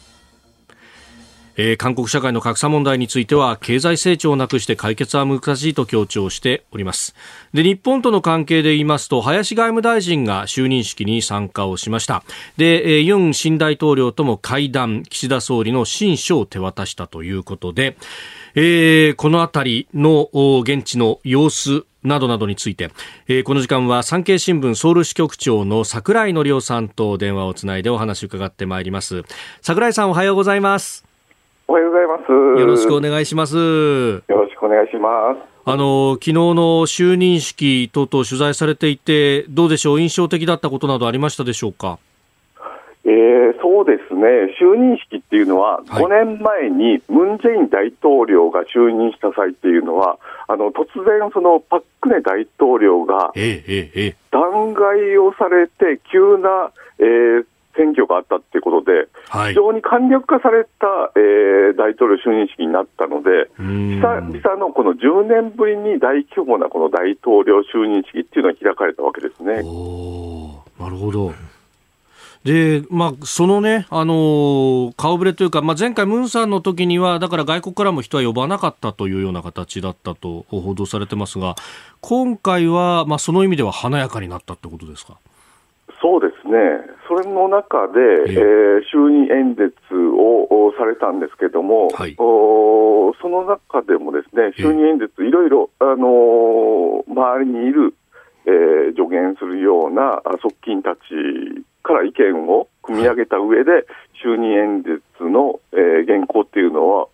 [1.60, 7.16] えー、韓国社会の格差問題については経済成長をなくして解決は難しいと強調しております。
[7.52, 12.24] で日本との関係で言いますと林外務大臣が就任式に参加をしました。
[12.58, 17.98] で、えー、ユン新大統領とも会談岸田総理の親書を手渡したということで、
[18.60, 20.30] えー、このあたりの
[20.64, 22.90] 現地の様子などなどについて、
[23.28, 29.22] えー、この時間は産経新聞ソウル支局長の櫻井則夫さんと電話をつないでお話を伺ってまいります
[29.62, 31.06] 櫻井さんおはようございます
[31.68, 32.32] おはようございます。
[32.32, 33.58] よろしくお願いします。
[33.58, 35.40] よろしくお願いします。
[35.66, 36.54] あの、昨日の
[36.88, 42.00] 就任式等々取材されていて、どうでしょう、印象的だったことなどありましたでしょうか？
[43.04, 69.54] えー、そうですね、就任式っていうのは、はい、5年前にムン・ジェイン大統領が就任した際っていうのは、あの突然、そのパックネ大統領が弾劾をされて、急な、えー、選挙があったということで、はい、非常に簡略化された、えー、大統領就任式になったので、久々のこの10年ぶりに大規模なこの大統領就任式っていうのが開かれたわけですね。
[70.80, 71.32] なるほど。
[72.44, 81.56] で、まあ、そのね、あのー、顔ぶれというか、まあ、前回、ムンさんの時には、だから外国からも人は呼ばなかったというような形だったと報道されてますが、
[82.02, 85.18] 今回は、まあ、その意味では華やかになったってことですか？
[86.00, 86.54] そうですね、
[87.08, 97.96] それの中で、えー、就任演説をされたんですけれども、はい、おその中でもですね就任演説、いろいろ、あのー、周りにいる、
[98.46, 101.00] えー、助言するような側近たち
[101.88, 103.86] から意見を組み上げた上で、はい、
[104.24, 107.08] 就任演説の、えー、原稿っていうのは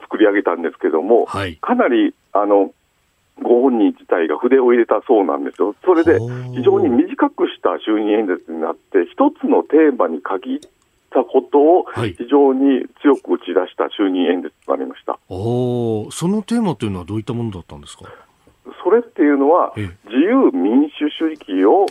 [0.00, 2.72] 作り上げたんですけども、はい、かなりあの
[3.40, 5.76] ご本人自体が筆を入れたそうなんですよ。
[5.84, 6.18] それで
[6.56, 10.60] 非常に短くした就任演説になって、一つのテーマに限っ
[11.10, 15.12] たことを非常に強く打ち出した就任演説となりました。
[15.12, 18.06] はい、おそのテーマというのはどういったものだったんですか？
[18.82, 21.86] それっていうのは、自由民主主義を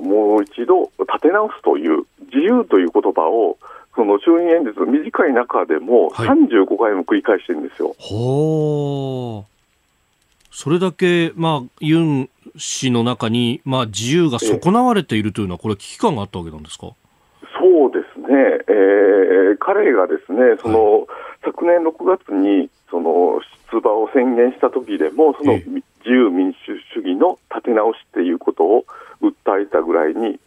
[0.00, 3.58] もう一度立て直すという、自由という言葉を、
[3.94, 7.88] その就任演説、短い中でも35回も繰り返してるんですよ。
[7.88, 9.44] はい
[10.56, 16.92] それだけ、まあ、ユン氏の中に、まあ、自由が損なわれているというのは、これ、危機感があったわけなんですか？
[17.58, 18.26] そうですね、
[18.68, 21.06] えー、彼がですねその、はい、
[21.44, 23.40] 昨年6月にその
[23.72, 25.74] 出馬を宣言した時でも、その自
[26.06, 26.56] 由民主
[26.94, 28.84] 主義の立て直しっていうことを
[29.22, 30.38] 訴えたぐらいに、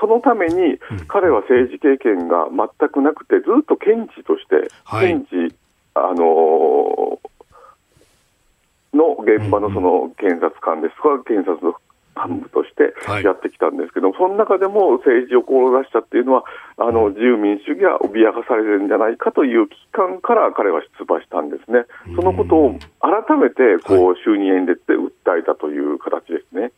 [0.00, 5.54] そのために彼は政治経験が全くなくて、ずっと検事として、検事、
[5.94, 7.34] あのー
[8.94, 10.96] の現場のその検察官です。
[10.96, 11.74] とか、検察の
[12.14, 16.44] 幹部としてやってきたんですけども、はい、その中でも政治を志したっていうのは、
[16.76, 26.72] あの自由民主主義が脅かされるんじゃないかという危機感から彼は出馬したんですね、そのことを改めてこう就任演説で訴えたという形ですね。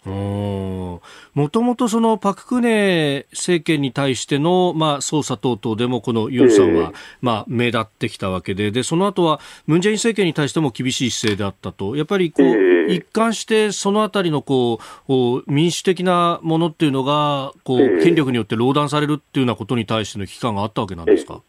[1.37, 8.71] もともとそのパク・クネ政権に対しての、まあ、捜査等々でも、このユンさんは、まあ、目立ってきたわけで。
[8.71, 14.79] で、その後はムン・ジェイン政権に対しても厳しい姿勢であったと、やっぱりこう、一貫してそのあたりのこ
[15.09, 21.41] う民主的なものっていうのがこう、権力によって壟断されるっていうようなことに対しての危機感があったわけなんですか？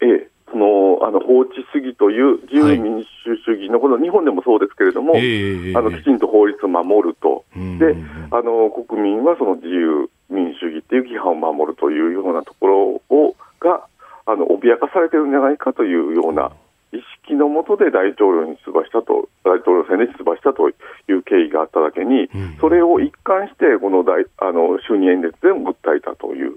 [0.00, 0.28] ええ。
[0.50, 7.96] そのあの法治主義という自由民主主義のこの日本でもそうですけれども、はい、あのきちんと法律を守ると、で
[8.30, 13.86] あの国民はその自由民主主義っていう規範を守るというようなところをが
[14.26, 16.52] あの脅かされてるんじゃないかというような
[16.92, 20.72] 意識のもとで大統領に出馬したと、大統領選で出馬したとい
[21.12, 26.56] う経緯があっただけに、うん、それを一貫して、この大あの就任演説でも訴えたという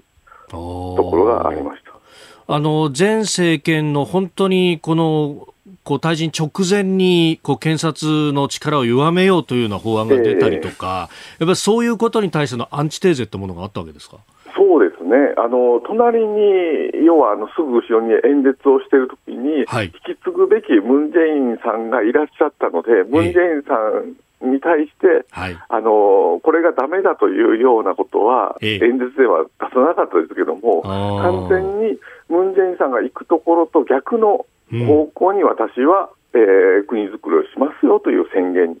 [0.50, 1.92] ところがありました。
[2.50, 5.48] あの前政権の本当にこの
[5.84, 14.16] こう退陣直前にこう検察の力を弱めようというような法案が出たりとか、えー、やっぱりそういうことに対してのアンチテーゼってものがあったわけですか？
[14.56, 31.98] そうですね、あの隣に、要はあのすぐ後ろに演説をしているときに、はい、引き継ぐべきムン・ジェインさんがいらっしゃったので、ムン・ジェインさんに対して、はい、あのこれがだめだというようなことは、演説では出さなかったですけども、完全に
[32.28, 38.76] ムン・ジェインさんが行くところと逆の方向に私は、うん、えー、国づくりをしますよという宣言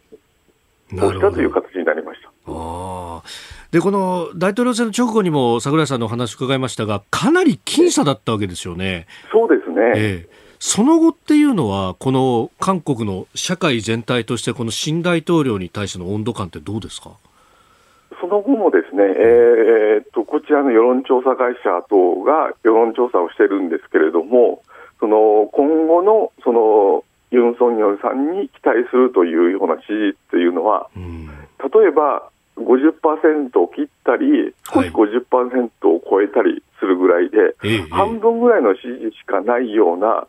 [1.02, 2.30] をしたという形になりました。
[2.46, 3.22] あ
[3.70, 9.06] でこの大統領選の直後にも櫻井さんのお話伺いましたが、かなり僅差だったわけですよね。
[9.30, 10.28] そうですね、ええ、
[10.60, 17.12] その後っていうのは、この韓国の社会全体として、この新大統領に対しての温度感ってどうですか？
[18.20, 24.62] その後もですね、えー、っとこちらの世論調査会社等が世論調査をしてるんですけれども、
[24.98, 40.26] その今後のそのユン・ソンニョルさんに期待するというような支持というのは、うん、例えば50%を切ったり、少し50%を超えたりするぐらいで、はい、半分ぐらいの支持しかないような、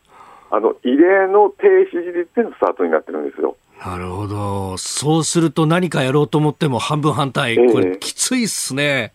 [0.51, 3.55] あの異例の低支持率でのスタートになってるんですよ。
[3.85, 4.77] なるほど。
[4.77, 7.55] そうすると何かやろうと思っても半分反対。
[7.71, 9.13] これきついっすね。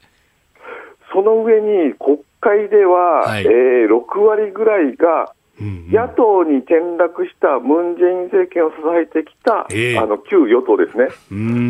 [1.12, 11.09] その上に国会では、はい、えー、6割ぐらいが野党に転落したムン・ジェイン政権を支えてきた、えー、あの旧与党ですね、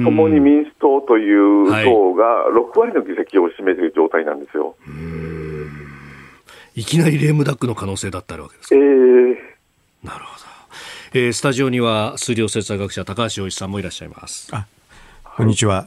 [0.05, 4.75] 共に民主党という党が6割の議席を占めている状態なんですよ。
[6.75, 8.75] いきなりレームダックの可能性だったわけですか。
[8.75, 9.37] えー、
[10.05, 10.45] なるほど。
[11.15, 14.55] えー、スタジオには数量政策学者高橋洋一さんもいらっしゃいます。
[14.55, 14.67] あ
[15.37, 15.87] こんにちは。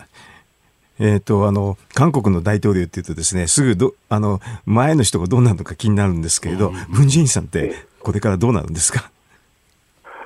[0.99, 9.11] えっ、ー、と、あの、韓国の大統領っていうとですね、すぐど、あの、前の人がどうなるのか気になるんですけれど、ムン・ジェインさんってこれからどうなるんですか？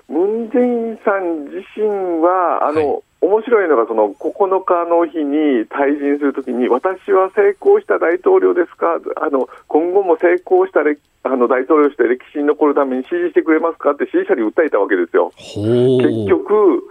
[0.08, 1.84] ムン・ジェインさん自身
[2.22, 10.82] は、あの、はい面白いのが、その9日の日に退陣するときに、私は成功した大統領ですか、あの今後も成功した
[11.24, 13.92] あの大統領として歴史に残るために支持してくれますか？
[13.92, 15.32] って支持者に訴えたわけですよ。
[15.38, 16.84] 結局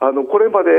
[0.00, 0.74] あのこれまで、え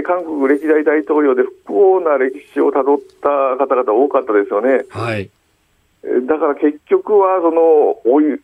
[0.00, 4.84] ー、韓国歴代大統領で不幸な歴史をたどった方々多かったですよね。
[4.88, 5.28] はい、
[6.26, 8.40] だから結局はそのおい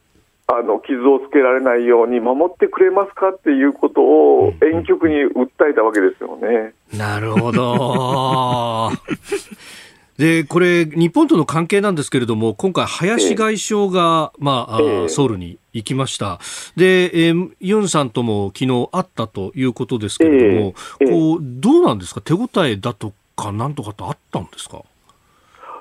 [0.47, 6.75] あの傷をつけられないように守ってくれますかっていうことを遠曲に訴えたわけですよね。
[6.97, 8.91] なるほど。
[10.19, 16.39] で、これ、日本との関係なんですけれども、今回、林外相が、えー、まあ、えー、ソウルに行きました。
[16.77, 22.21] で、えー、ユンさんとも昨日会ったということですけれども、えー、こう、どうなんですか？
[22.21, 24.83] 手応えだとか、なんとかってあったんですか？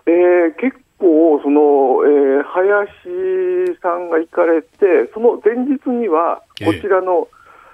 [0.07, 1.61] えー、結構、その、
[2.07, 7.27] えー、林さんが行かれて、その前日には、こちらの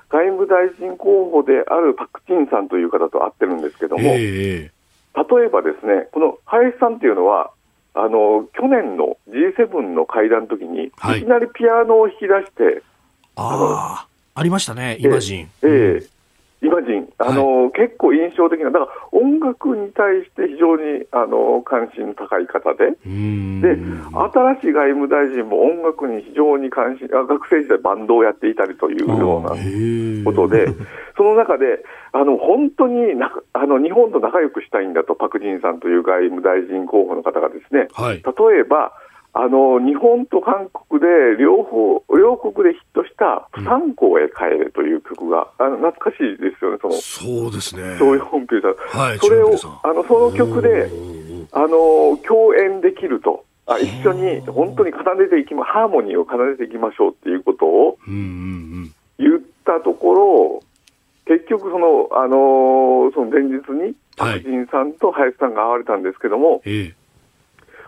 [0.10, 4.80] 外務大臣候補であるパク・チンさんという方と会ってるんですけども、えー
[5.16, 7.52] 例えばですね、この林さんっていうのは、
[7.96, 12.84] あの去年の G7 の会談の時に、はい、いきなりピアノを弾き出して、
[13.36, 15.50] ああ、ありましたね、イマジン。
[15.64, 16.19] えー、えー
[16.62, 29.52] イマジン、あの、はい、結構印象的な、だから音楽に対して非常にあの関心の高い方で、で、新しい外務大臣も音楽に非常に関心、あ学生時代バンドをやっていたりというような
[30.26, 30.68] ことで、
[31.16, 38.92] その中で、あの本当になあの日本と仲良くしたいんだと、パク・ジンさんという外務大臣候補の方がですね、はい、例えば、
[39.34, 41.08] あの日本と韓国で
[41.40, 46.94] 両方両国でヒットした「三校へ帰れ」という曲が、うん、あの懐かしいですよね、その。
[46.94, 47.98] そうですね。
[47.98, 49.54] そういう本ーはい、それを
[49.84, 50.90] あのその曲で
[51.52, 53.46] あの共演できると。
[53.70, 60.64] あ一緒に本当に奏でていきまハーモニーを奏でていきましょうっていうことを言ったところ、
[61.28, 66.96] 結局その、あのその前日に、白人さんと林さんが会われたんですけども、はい、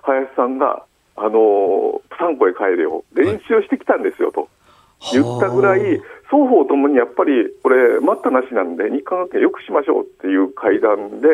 [0.03, 0.85] 林さんが、
[1.23, 4.49] あのプサンコへ帰れよ、練習してきたんですよと。
[5.13, 7.31] 言ったぐらい、双方ともにやっぱり
[7.63, 11.27] これ、待ったなしなんで、日韓関係よくしましょうっていう会談で、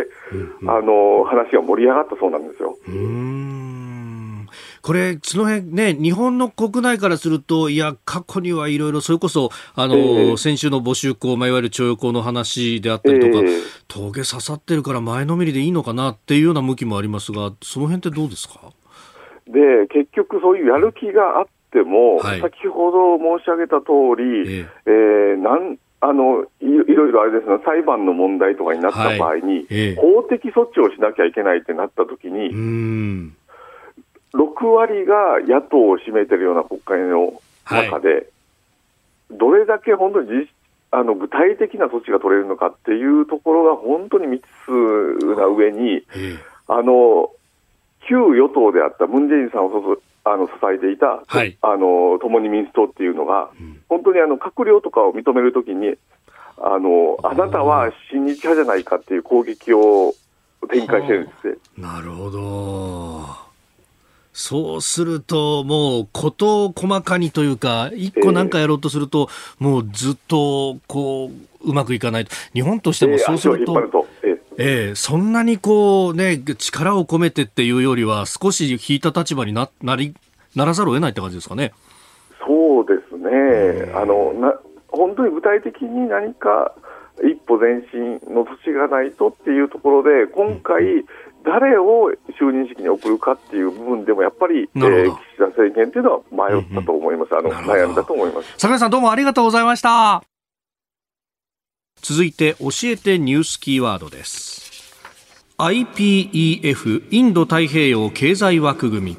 [0.67, 2.77] あの話が盛り上がったそうなんですよ。
[4.81, 18.71] これ、その辺ね、日本の国内からすると、いや、過去にはいろいろ、それこそ、あの、えー、先週の募集校、まあ、いわゆる徴用工の話であったりとか、えー、峠刺さってるから前のめりでいいのかなっていうような向きもありますが、その辺ってどうですか？
[19.47, 29.75] で、結局そういうやる気があっても、はい、先ほど申し上げた通り、えー、えー、なんあのいいろいろあれですね、裁判の問題とかになった場合に、はいえ。
[29.93, 32.51] ー、法的措置をしなきゃいけないってなったときに、
[34.33, 38.25] 6割が野党を占めてるような国会の中で、はい、
[39.31, 40.47] どれだけ本当に実
[40.91, 46.03] あの具体的な措置が取れるのかっていうところが本当に未知数な上に、
[46.67, 47.31] あの
[48.09, 55.95] 旧与党であったムン・ジェインさんをあの支えていた、はい、あの共に民主党っていうのが、うん、本当にあの閣僚とかを認めるときに
[56.59, 60.15] あの、あなたは親日派じゃないかっていう攻撃を
[60.69, 63.47] 展開してるんですなるほど。
[64.33, 69.29] そうすると、もう、事細かにというか、一個なんかやろうとすると、
[69.59, 71.31] えー、もうずっと、こ
[71.63, 72.31] う、うまくいかないと。
[72.53, 73.73] 日本としてもそうすると、
[74.23, 74.26] えー、
[74.57, 80.15] えー、そんなにこうね、力を込めてっていうよりは、少し引いた立場にななり
[80.55, 81.73] ならざるを得ないって感じですかね。
[82.45, 83.91] そうですね。
[83.93, 86.73] あのな本当に具体的に何か
[87.23, 91.05] 一歩前進の土地がないとっていうところで、今回、
[91.45, 100.36] 誰を就任式に送るかっていう部分でも、やっぱり、えー、岸田政権っていうのは迷ったと思います、うんうん、あの悩んだと思います坂井さん、どうもありがとうございました。
[102.01, 104.57] 続いて、教えてニュースキーワードです。
[105.59, 109.17] IPEF インド太平洋経済枠組み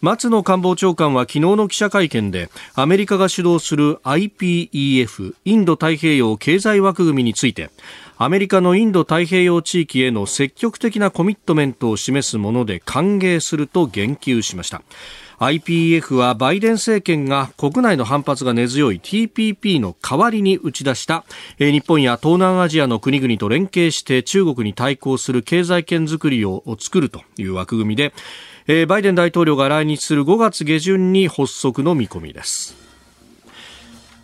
[0.00, 7.70] 松野官房長官は昨日の記者会見でアメリカが主導する IPEF インド太平洋経済枠組みについて
[8.18, 14.82] アメリカのインド太平洋地域への積極的なコミットメントを示すもので歓迎すると言及しました
[15.38, 21.24] IPF はバイデン政権が国内の反発が根強い TPP の代わりに打ち出した
[21.58, 28.12] 日本や東南アジアの国々と連携して中国に対抗する経済圏づくりを作るという枠組みで
[28.70, 32.76] え、バイデン大統領が来日する5月下旬に発足の見込みです。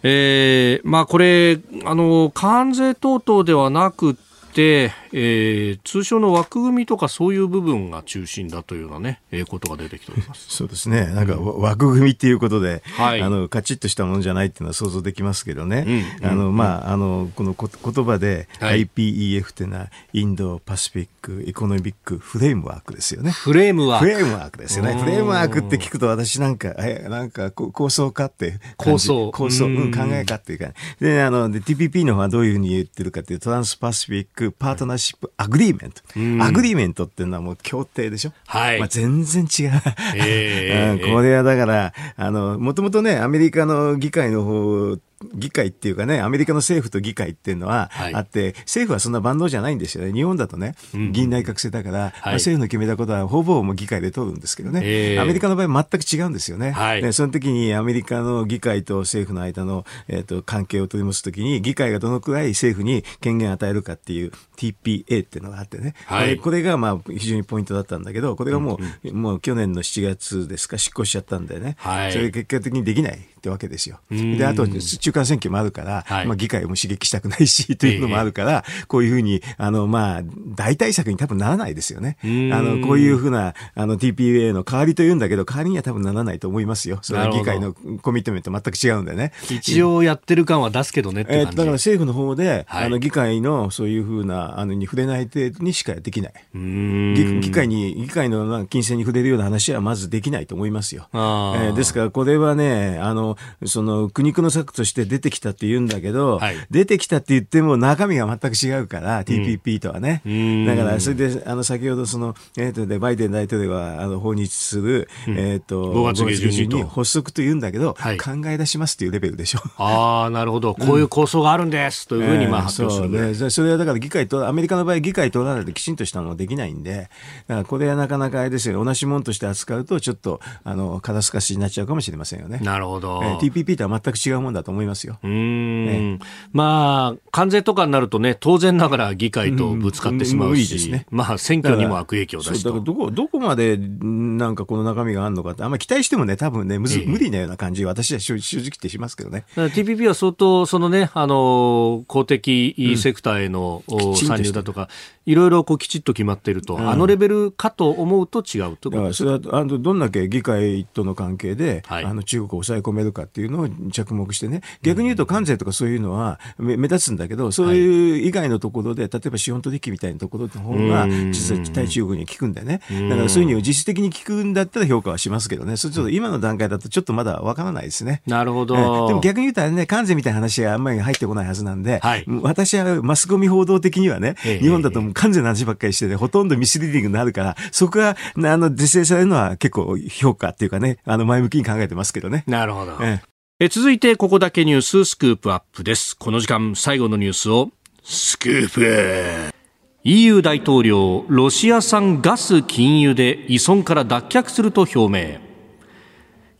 [0.03, 4.19] えー、まあこれ、あの、関税等々ではなく
[4.53, 10.47] て、えー、通商の枠組みとかそういう部分が中心だというようなね、えー、ことが出てきております。
[10.49, 11.07] そうですね。
[11.07, 15.85] なんか枠組みっていうことで、はい、あの、カチッとしたものじゃないっていうのは想像できますけどね。
[16.21, 23.31] うん、あの、うん、まあ、あの、このこ言葉で、はい、IPEF っていうのは、 Indo-Pacific Economic Framework ですよね。
[23.31, 24.95] Framework。Framework ですよね。
[24.95, 29.31] Framework って聞くと私なんか、え、なんか構想かって構想。
[29.31, 30.73] 構想、うん、考えかっていうか。
[31.01, 38.33] で、あの、で、TPP の方はどういうふうに言ってるかっていう Trans-Pacific Partnership Agreement。Agreement っていうのはもう協定でしょ？
[38.47, 38.79] はい。
[38.79, 39.71] まあ、全然違う。
[40.17, 44.97] えー、 これはだから、あの、もともとね、アメリカの議会の方
[45.35, 50.13] 議会っていうかね、アメリカの政府と議会っていうのはあって、はい、政府はそんな万能じゃないんですよね。
[50.13, 56.73] 日本だとね、議院内閣制だから、まあ、政府の決めたことはほぼもう議会で通るんですけどね、えー、アメリカの場合全く違うんですよね。
[56.73, 73.19] はい、でその時にアメリカの議会と政府の間の、えーと、関係を取り持つときに、議会がどのくらい政府に権限を与えるかっていう TPA っていうのがあってね、はい、これがまあ非常にポイントだったんだけど、これがもう、うんうん、もう去年の7月ですか、失効しちゃったんでね、はい、それ結果的にできない。
[73.45, 74.01] ってわけですよ。
[74.11, 80.23] で、あと、中間選挙もあるから、はい、まあ、議会も刺激したくないし、というのもあるから、こういうふうに、あの、まあ、
[80.55, 82.17] 大対策に多分ならないですよね。
[82.23, 86.99] あの、こういうふうな、あの、TPA の代わりというんだけど、代わりには多分ならないと思いますよ。
[87.03, 89.33] それは議会のコミットメント全く違うんでね。
[89.51, 96.33] 一応やってる感は出すけどねってえー、だから政府の方で、はい、あの、議会のそういうふうな、あの、に触れない程度にしかできない。
[96.55, 101.09] 議議会に、議会の金銭に触れるような話はまずできないと思いますよ。
[101.13, 103.34] えー、ですから、これはね、あの、
[103.67, 110.23] その苦肉の策として出てきたって言うんだけど、はい、出てきたって言っても中身が全く違うから、うん、TPP とはね。
[110.67, 119.61] だから、それで、あの、先ほどその、えっ、ー、とで、バイデン大統領が、あの、訪日する、うん、えっ、ー、と、5月下旬に発足と言うんだけど、はい、考え出しますっていうレベルでしょ。
[119.77, 120.75] ああ、なるほど。
[120.75, 123.51] こういう構想があるんです、というふうに、まあ、発表する、えー、そうね。
[123.51, 127.09] それはだから議会と、アメリカの場合、議会通らないときちんとしたのはできないんで、
[127.49, 132.59] だからこれはなかなかあれですよね、同じものとして扱うと、ちょっと、あの、肩透かしになっちゃうかもしれませんよね。
[132.63, 133.23] なるほど。
[133.27, 135.19] えー、TPP とは全く違うもんだと思いますよ。
[135.23, 136.19] うん、ね、
[136.53, 142.71] まあ、関税とかになるとね、当然ながら議会とぶつかってしまうし、うんうね、まあ、選挙にも悪影響だしと。
[142.71, 149.45] だからどこ、どこまでなんかこの中身があるのかって、あんまり期待してもね、多分ね、むず、無理なような感じ、私は正直ってしますけどね。
[149.57, 154.89] TPP は相当、そのね、あの、公的セクターへの、うん、参入だとか、
[155.27, 172.81] いろいろこうきちっと決まっていると、うん、あのレベルかと思うと違うとだからそれはあのどんだけ議会との関係で、はい、あの中国を抑え込めるかっていうのを着目してね、逆に言うと関税とかそういうのは目立つんだけど、そういう以外のところで、例えば資本取引みたいなところの方が、実際対中国に効くんだよね。
[173.09, 178.23] だからそういうふうに実質的に効くんだったら評価はしますけどね、それちょっと今の段階だとちょっとまだわからないですね。
[178.27, 178.75] なるほど。
[179.09, 192.45] でも逆に言ったらね、関税みたいな話はあんまり入ってこないはずなんで、はい、私はマスコミ報道的にはね、日本だと関税の話ばっかりしてね、ほとんどミスリーディングになるから、そこが、あの、是正されるのは結構評価っていうかね、あの、前向きに考えてますけどね。
[192.47, 192.94] なるほど。
[193.03, 193.21] え
[193.61, 196.17] え続いて、ここだけニューススクープアップです。
[196.17, 197.71] この時間、最後のニュースを、
[198.03, 199.55] スクープ
[200.03, 205.54] EU 大統領、ロシア産ガス禁輸で依存から脱却すると表明。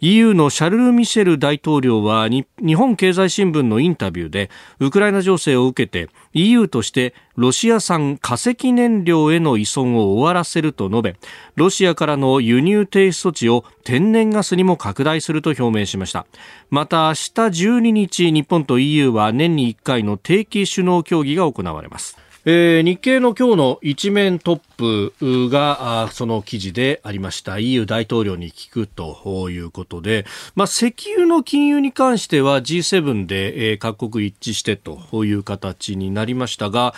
[0.01, 11.17] EU のシャルル・ミシェル大統領は日本経済新聞のインタビューでウクライナ情勢を受けて EU としてロシア産化石燃料への依存を終わらせると述べ
[11.57, 16.27] ロシアからの輸入停止措置を天然ガスにも拡大すると表明しました。
[16.71, 22.19] また明日12日日本と EU は年に1回の定期首脳協議が行われます。
[22.47, 27.59] えー、日経の今日の一面トップがその記事でありました。
[27.59, 36.95] EU 大統領に聞くということで、まあ、石油の金融に関しては G7 で、えー、各国一致してという形になりましたが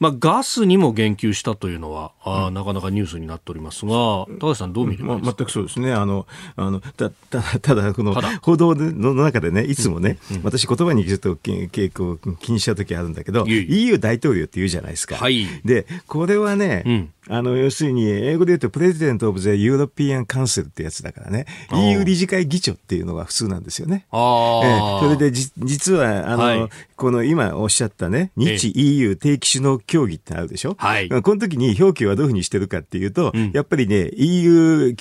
[0.00, 6.26] まあ、ガスにも言及したというのは、あ、うん、なかなかニュースになっておりますが、高橋さん、どう見る、まあ、全くそうですね、あの
[6.56, 15.16] あのたたただ、この報道の中でね、いつもね、うんうん、私、言葉にちょっと傾向気にした時あるんだけど、EU 大統領って言うじゃないですか。
[15.16, 24.06] はい、で、これはね、うんあの、要するに、英語で言うと、プレジデント・オブ・ザ・ユーロピアン・カウンセルってやつだからね、EU 理事会議長っていうのが普通なんですよね。
[24.10, 30.74] あえそれでじ、実は、あの、はい、この今おっしゃったね、日 EU 定期首脳協議ってあるでしょ？
[30.76, 31.08] はい。
[31.08, 34.94] この時に表記はどういうふうにしてるかっていうと、うん、やっぱりね、EU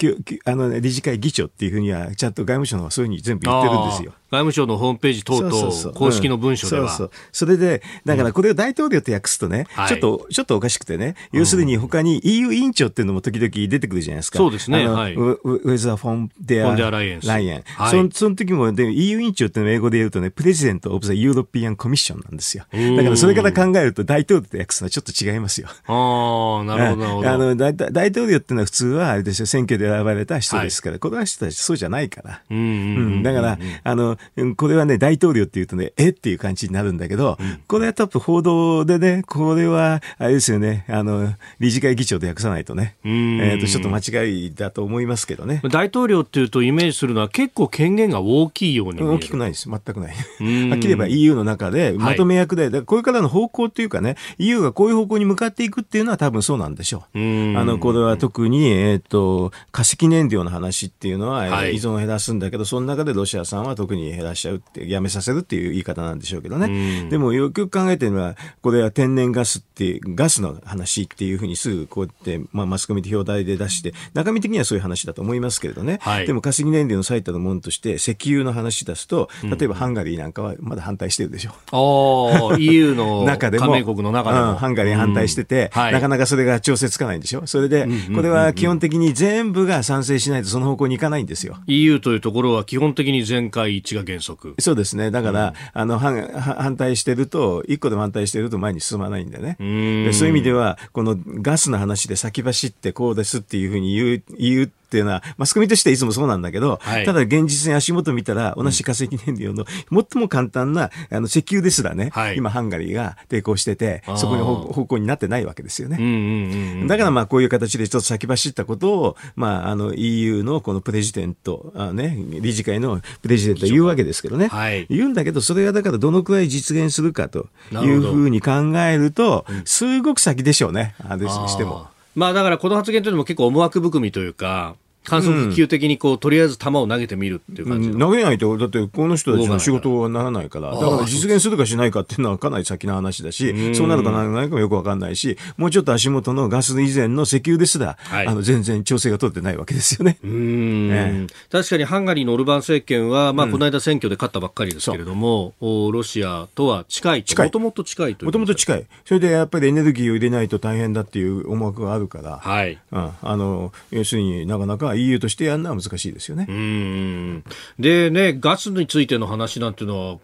[0.45, 4.13] あの、理事会議長っていうふうには、ちゃんと外務省のそういうふうに全部言ってるんですよ。
[4.31, 6.89] 外務省のホームページ等々、公式の文書では。
[6.89, 14.37] そうそうそれで、だからこれを大統領と訳すとね、ちょっと、ちょっとおかしくてね、要するに他に EU 委員長っていうのも時々出てくるじゃないですか。
[14.37, 14.87] そうですね。
[14.87, 15.13] はい。
[15.15, 17.27] ウェザー・フォン・デア・ライエンス。
[17.27, 17.63] ライエン。
[17.65, 22.65] はい、そのその時も、で EU 委員長っていうのを英語で言うとね、プレジデント・オブ・ザ・ユーロピアン・コミッションなんですよ。
[22.71, 25.67] だからそれから考えると大統領と訳すのはちょっと違いますよ。
[25.87, 27.29] ああ、なるほど、なるほど。
[27.29, 32.41] あの大、大統領っていうのは普通はあれですよ、選挙で選ばれた人ですから、はい、この人たちそうじゃないから。
[32.49, 33.23] うん。
[33.23, 34.17] だから、あの、
[34.55, 36.09] これはね、大統領っていうとね、え？
[36.09, 45.61] っていう感じになるんだけど、うん、これは多分報道でね、これは、あれですよね、あの、理事会議長で訳さないとね、えっ、ー、と、ちょっと間違いだと思いますけどね。
[45.69, 49.69] 大統領っていうとイメージするのは結構権限が大きいように大きくないです。
[49.69, 50.13] 全くない。
[50.13, 57.19] はっきり言えば EU の中でまとめ役で、はい、これからの方向っていうかね、EU がこういう方向に向かっていくっていうのは多分そうなんでしょう。
[57.19, 67.09] うあの、これは特に、えっ、ー、と、化石燃料の話っていうのは、はい、依存を減らすんだけど、その中でロシア産は特に減らしちゃうって、やめさせるっていう言い方なんでしょうけどね。
[67.09, 75.99] でもよくよく考えてるのは、これは天然ガスっていう、ガスの話っていうふうにすぐこうやって、まあ、マスコミで表題で出して、中身的にはそういう話だと思いますけれどね。
[76.01, 81.51] はい、でも化石燃料の最たるものとして、石油の話出すと、例えばハンガリーなんかはまだ反対してるでしょ。
[81.71, 84.51] ああ、EU の 中でも、加盟国の中でも。
[84.51, 87.45] うん、ハンガリー反対してて、うんはい、なかなかそれが調整つかないんでしょ。
[87.45, 91.57] それで、これは基本的に全部が賛成しないとその方向に行かないんですよ。
[91.67, 94.55] EU というところは基本的に全会一致が原則。
[94.59, 95.11] そうですね。
[95.11, 99.57] だから、あの、反対してると、一個でも反対してると前に進まないんだよね。
[99.59, 116.87] でそういう意味では、このガスの話で先走ってこうですっていうふうに言う、言うっていうのは、マスコミとしてはいつもそうなんだけど、はい、ただ現実に足元見たら、同じ化石燃料の最も簡単なあの石油ですらね、はい、今ハンガリーが抵抗してて、そこに方向になってないわけですよね。
[116.87, 124.47] だからまあこういう形でちょっと先走ったことを、まああの EU のこのプレジデント、あね、理事会のプレジデントは言うわけですけどね。
[124.47, 131.98] はい、言うんだけど、それがだからどのくらい実現するかというふうに考えると、すごく先でしょうね、あれしても。
[132.19, 150.17] まあだからこの発言というのも結構思惑含みというか、観測球的にこう、とりあえず球を投げてみるっていう感じ、うん、投げないと、だってこの人たちの仕事はならないから、だから実現するかしないかっていうのはかなり先の話だし、そうなるかならないかもよくわかんないし、もうちょっと足元のガス以前の石油ですら、はい、あの全然調整が取れてないわけですよね。
[150.23, 155.89] うん、ね、確かにハンガリーのオルバン政権は、まあ、この間選挙で勝ったばっかりですけれども、う。
[155.89, 158.85] ん、ロシアとは近いもともと近いともともと近い。
[159.05, 162.79] それでやっぱりエネルギーを入れないと大変だっていう思惑があるから、はい。
[162.91, 166.45] うん、あの、要するになかなか EU としてやるのは難しいですよね。
[166.49, 167.43] うん
[167.77, 170.17] でね、ガスについての話なんていうのは、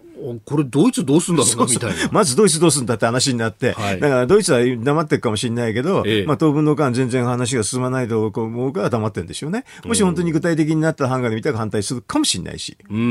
[0.45, 2.09] これドイツどうすんだろうなみたいな。
[2.11, 9.65] まずドイツどうすんだって話になって、はい、だからドイツは黙ってるかもしれないけど、ええ、まあ当分の間全然話が進まないと思うから黙ってるんでしょうね。
[9.83, 12.77] もし本当に具体的になったらハンガリーみたいな反対するかもしれないし。
[12.89, 13.01] うん。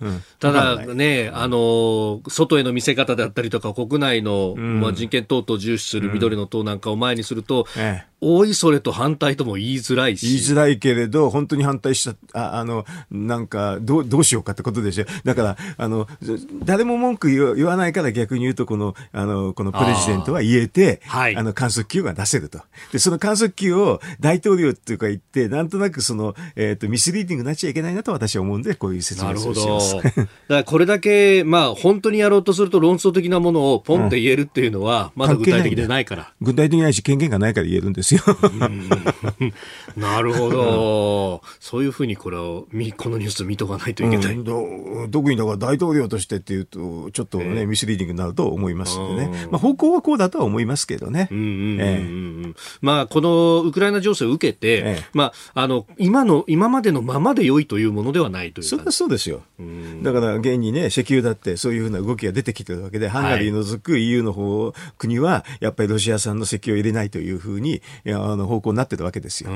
[0.00, 0.22] うん。
[0.38, 10.28] ただね、あの、外への見せ方であったりとか、国内の、まあ、人権等々重視する緑の党なんかを前にすると、ええ、おいそれと反対とも言いづらいし。
[10.28, 15.06] 言いづらいけれど、本当に反対した、ああの、なんか、どう、どうしようかってことでしょ。
[15.24, 16.06] だから、あの、
[16.64, 22.60] 誰も文句言わないから逆に言うと、この、あの、このプレジデントは言えて、あ,、はい、あの、観測球が出せると。
[22.92, 29.96] で、その観測球を大統領っていうか言って、なんとなくその、えっ、ー、と、ミスリーディングになっちゃいけないなと私は思うんで、こういう説明をします。
[29.96, 36.32] だからこれだけ、まあ、本当にやろうとすると論争的なものをポンって言えるっていうのは、まだ具体的でないから。
[36.40, 38.36] 具体的ないし、権限がないから言えるんですですよ。
[39.96, 41.42] なるほど。
[41.60, 44.34] そういうふうにこれを、このニュース見とかないといけない。
[44.34, 49.48] うん、特にだから大統領としてっていうと、ちょっとね、えー、ミスリーディングになると思いますんでね。
[49.50, 51.28] まあ方向はこうだとは思いますけどね。
[52.80, 59.42] まあこのウクライナ情勢を受けて、えー、まああの、今の、今までのままで良いというものではないというそれはそうですよ。
[60.02, 69.50] だから現にね、石油だってそういうふうな動きが出てきてるわけで、ハンガリー除く EU の方、国はやっぱりロシア産の石油を入れないというふうに、いやあの方向になってるわけですよ。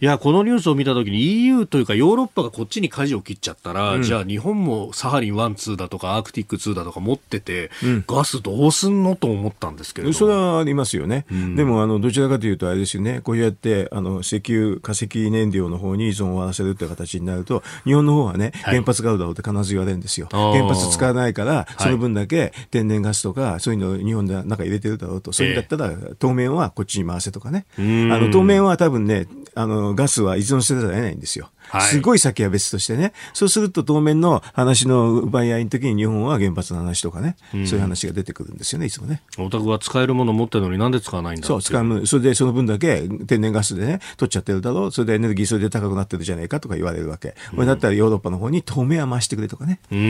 [0.00, 11.24] いや、このニュースを見たときに EU というかヨーロッパがこっちに舵を切っちゃったら、うん、じゃあ日本もサハリン1、2だとかアークティック2だとか持ってて、うん、ガスどうすんのと思ったんですけれどそれはありますよね。
[11.30, 20.28] うん、でも、あの、どちらかというとあれですよね、こうやって、あの、石油、化石燃料の方に依存を終わらせるという形になると、日本の方はね、原発があるだろうって必ず言われるんですよ。
[20.30, 27.66] 原発使わないから、その分だけ天然ガスとか、そういうのを日本で中入れてるだろうと、そういうんだったら、当面はこっちに回せとかね。
[27.76, 31.50] あの、当面は多分ね、あの、ガスは依存してたらえないんですよ。
[31.68, 33.12] はい、すごい先は別としてね。
[33.34, 39.22] そうすると当面の話の奪い合いの時に日本は原発の話とかね、うん、そういう話が出てくるんですよね、いつもね。
[39.36, 42.06] お宅は使えるもの持ってるのになんで使わないんだそう、使う。
[42.06, 44.92] それでその分だけ天然ガスでね、取っちゃってるだろう。
[44.92, 47.34] それでエネルギーそれで高くなってるじゃないかとか言われるわけ。
[47.50, 49.80] うん、これだったらヨーロッパの方に当面は回してくれとかね。
[49.90, 49.98] うん。
[49.98, 50.02] う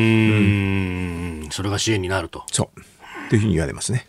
[1.46, 2.44] ん、それが支援になると。
[2.52, 2.80] そう。
[3.30, 4.06] というふうに言われますね。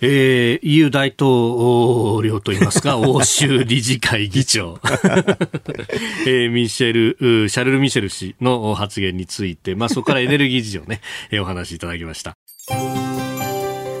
[0.00, 4.78] えー、EU 大統領といいますか、 欧州理事会議長、
[6.26, 12.36] えー、ミシェル、シャルル・ミシェル氏の発言について、まあ、そこからエネルギー事情ね、 えー、お話しいただきました。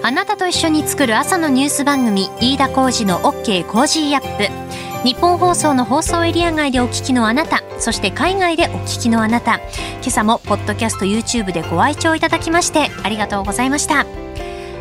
[0.02, 4.76] あなたと一緒に作る朝のニュース番組、飯田浩二の OK Cozy up。
[5.06, 9.56] ニッポン放送の放送エリア外でお聞きのあなた、そして海外でお聞きのあなた、
[10.00, 14.06] 今朝もポッドキャスト YouTube でご愛聴いただきまして、ありがとうございました。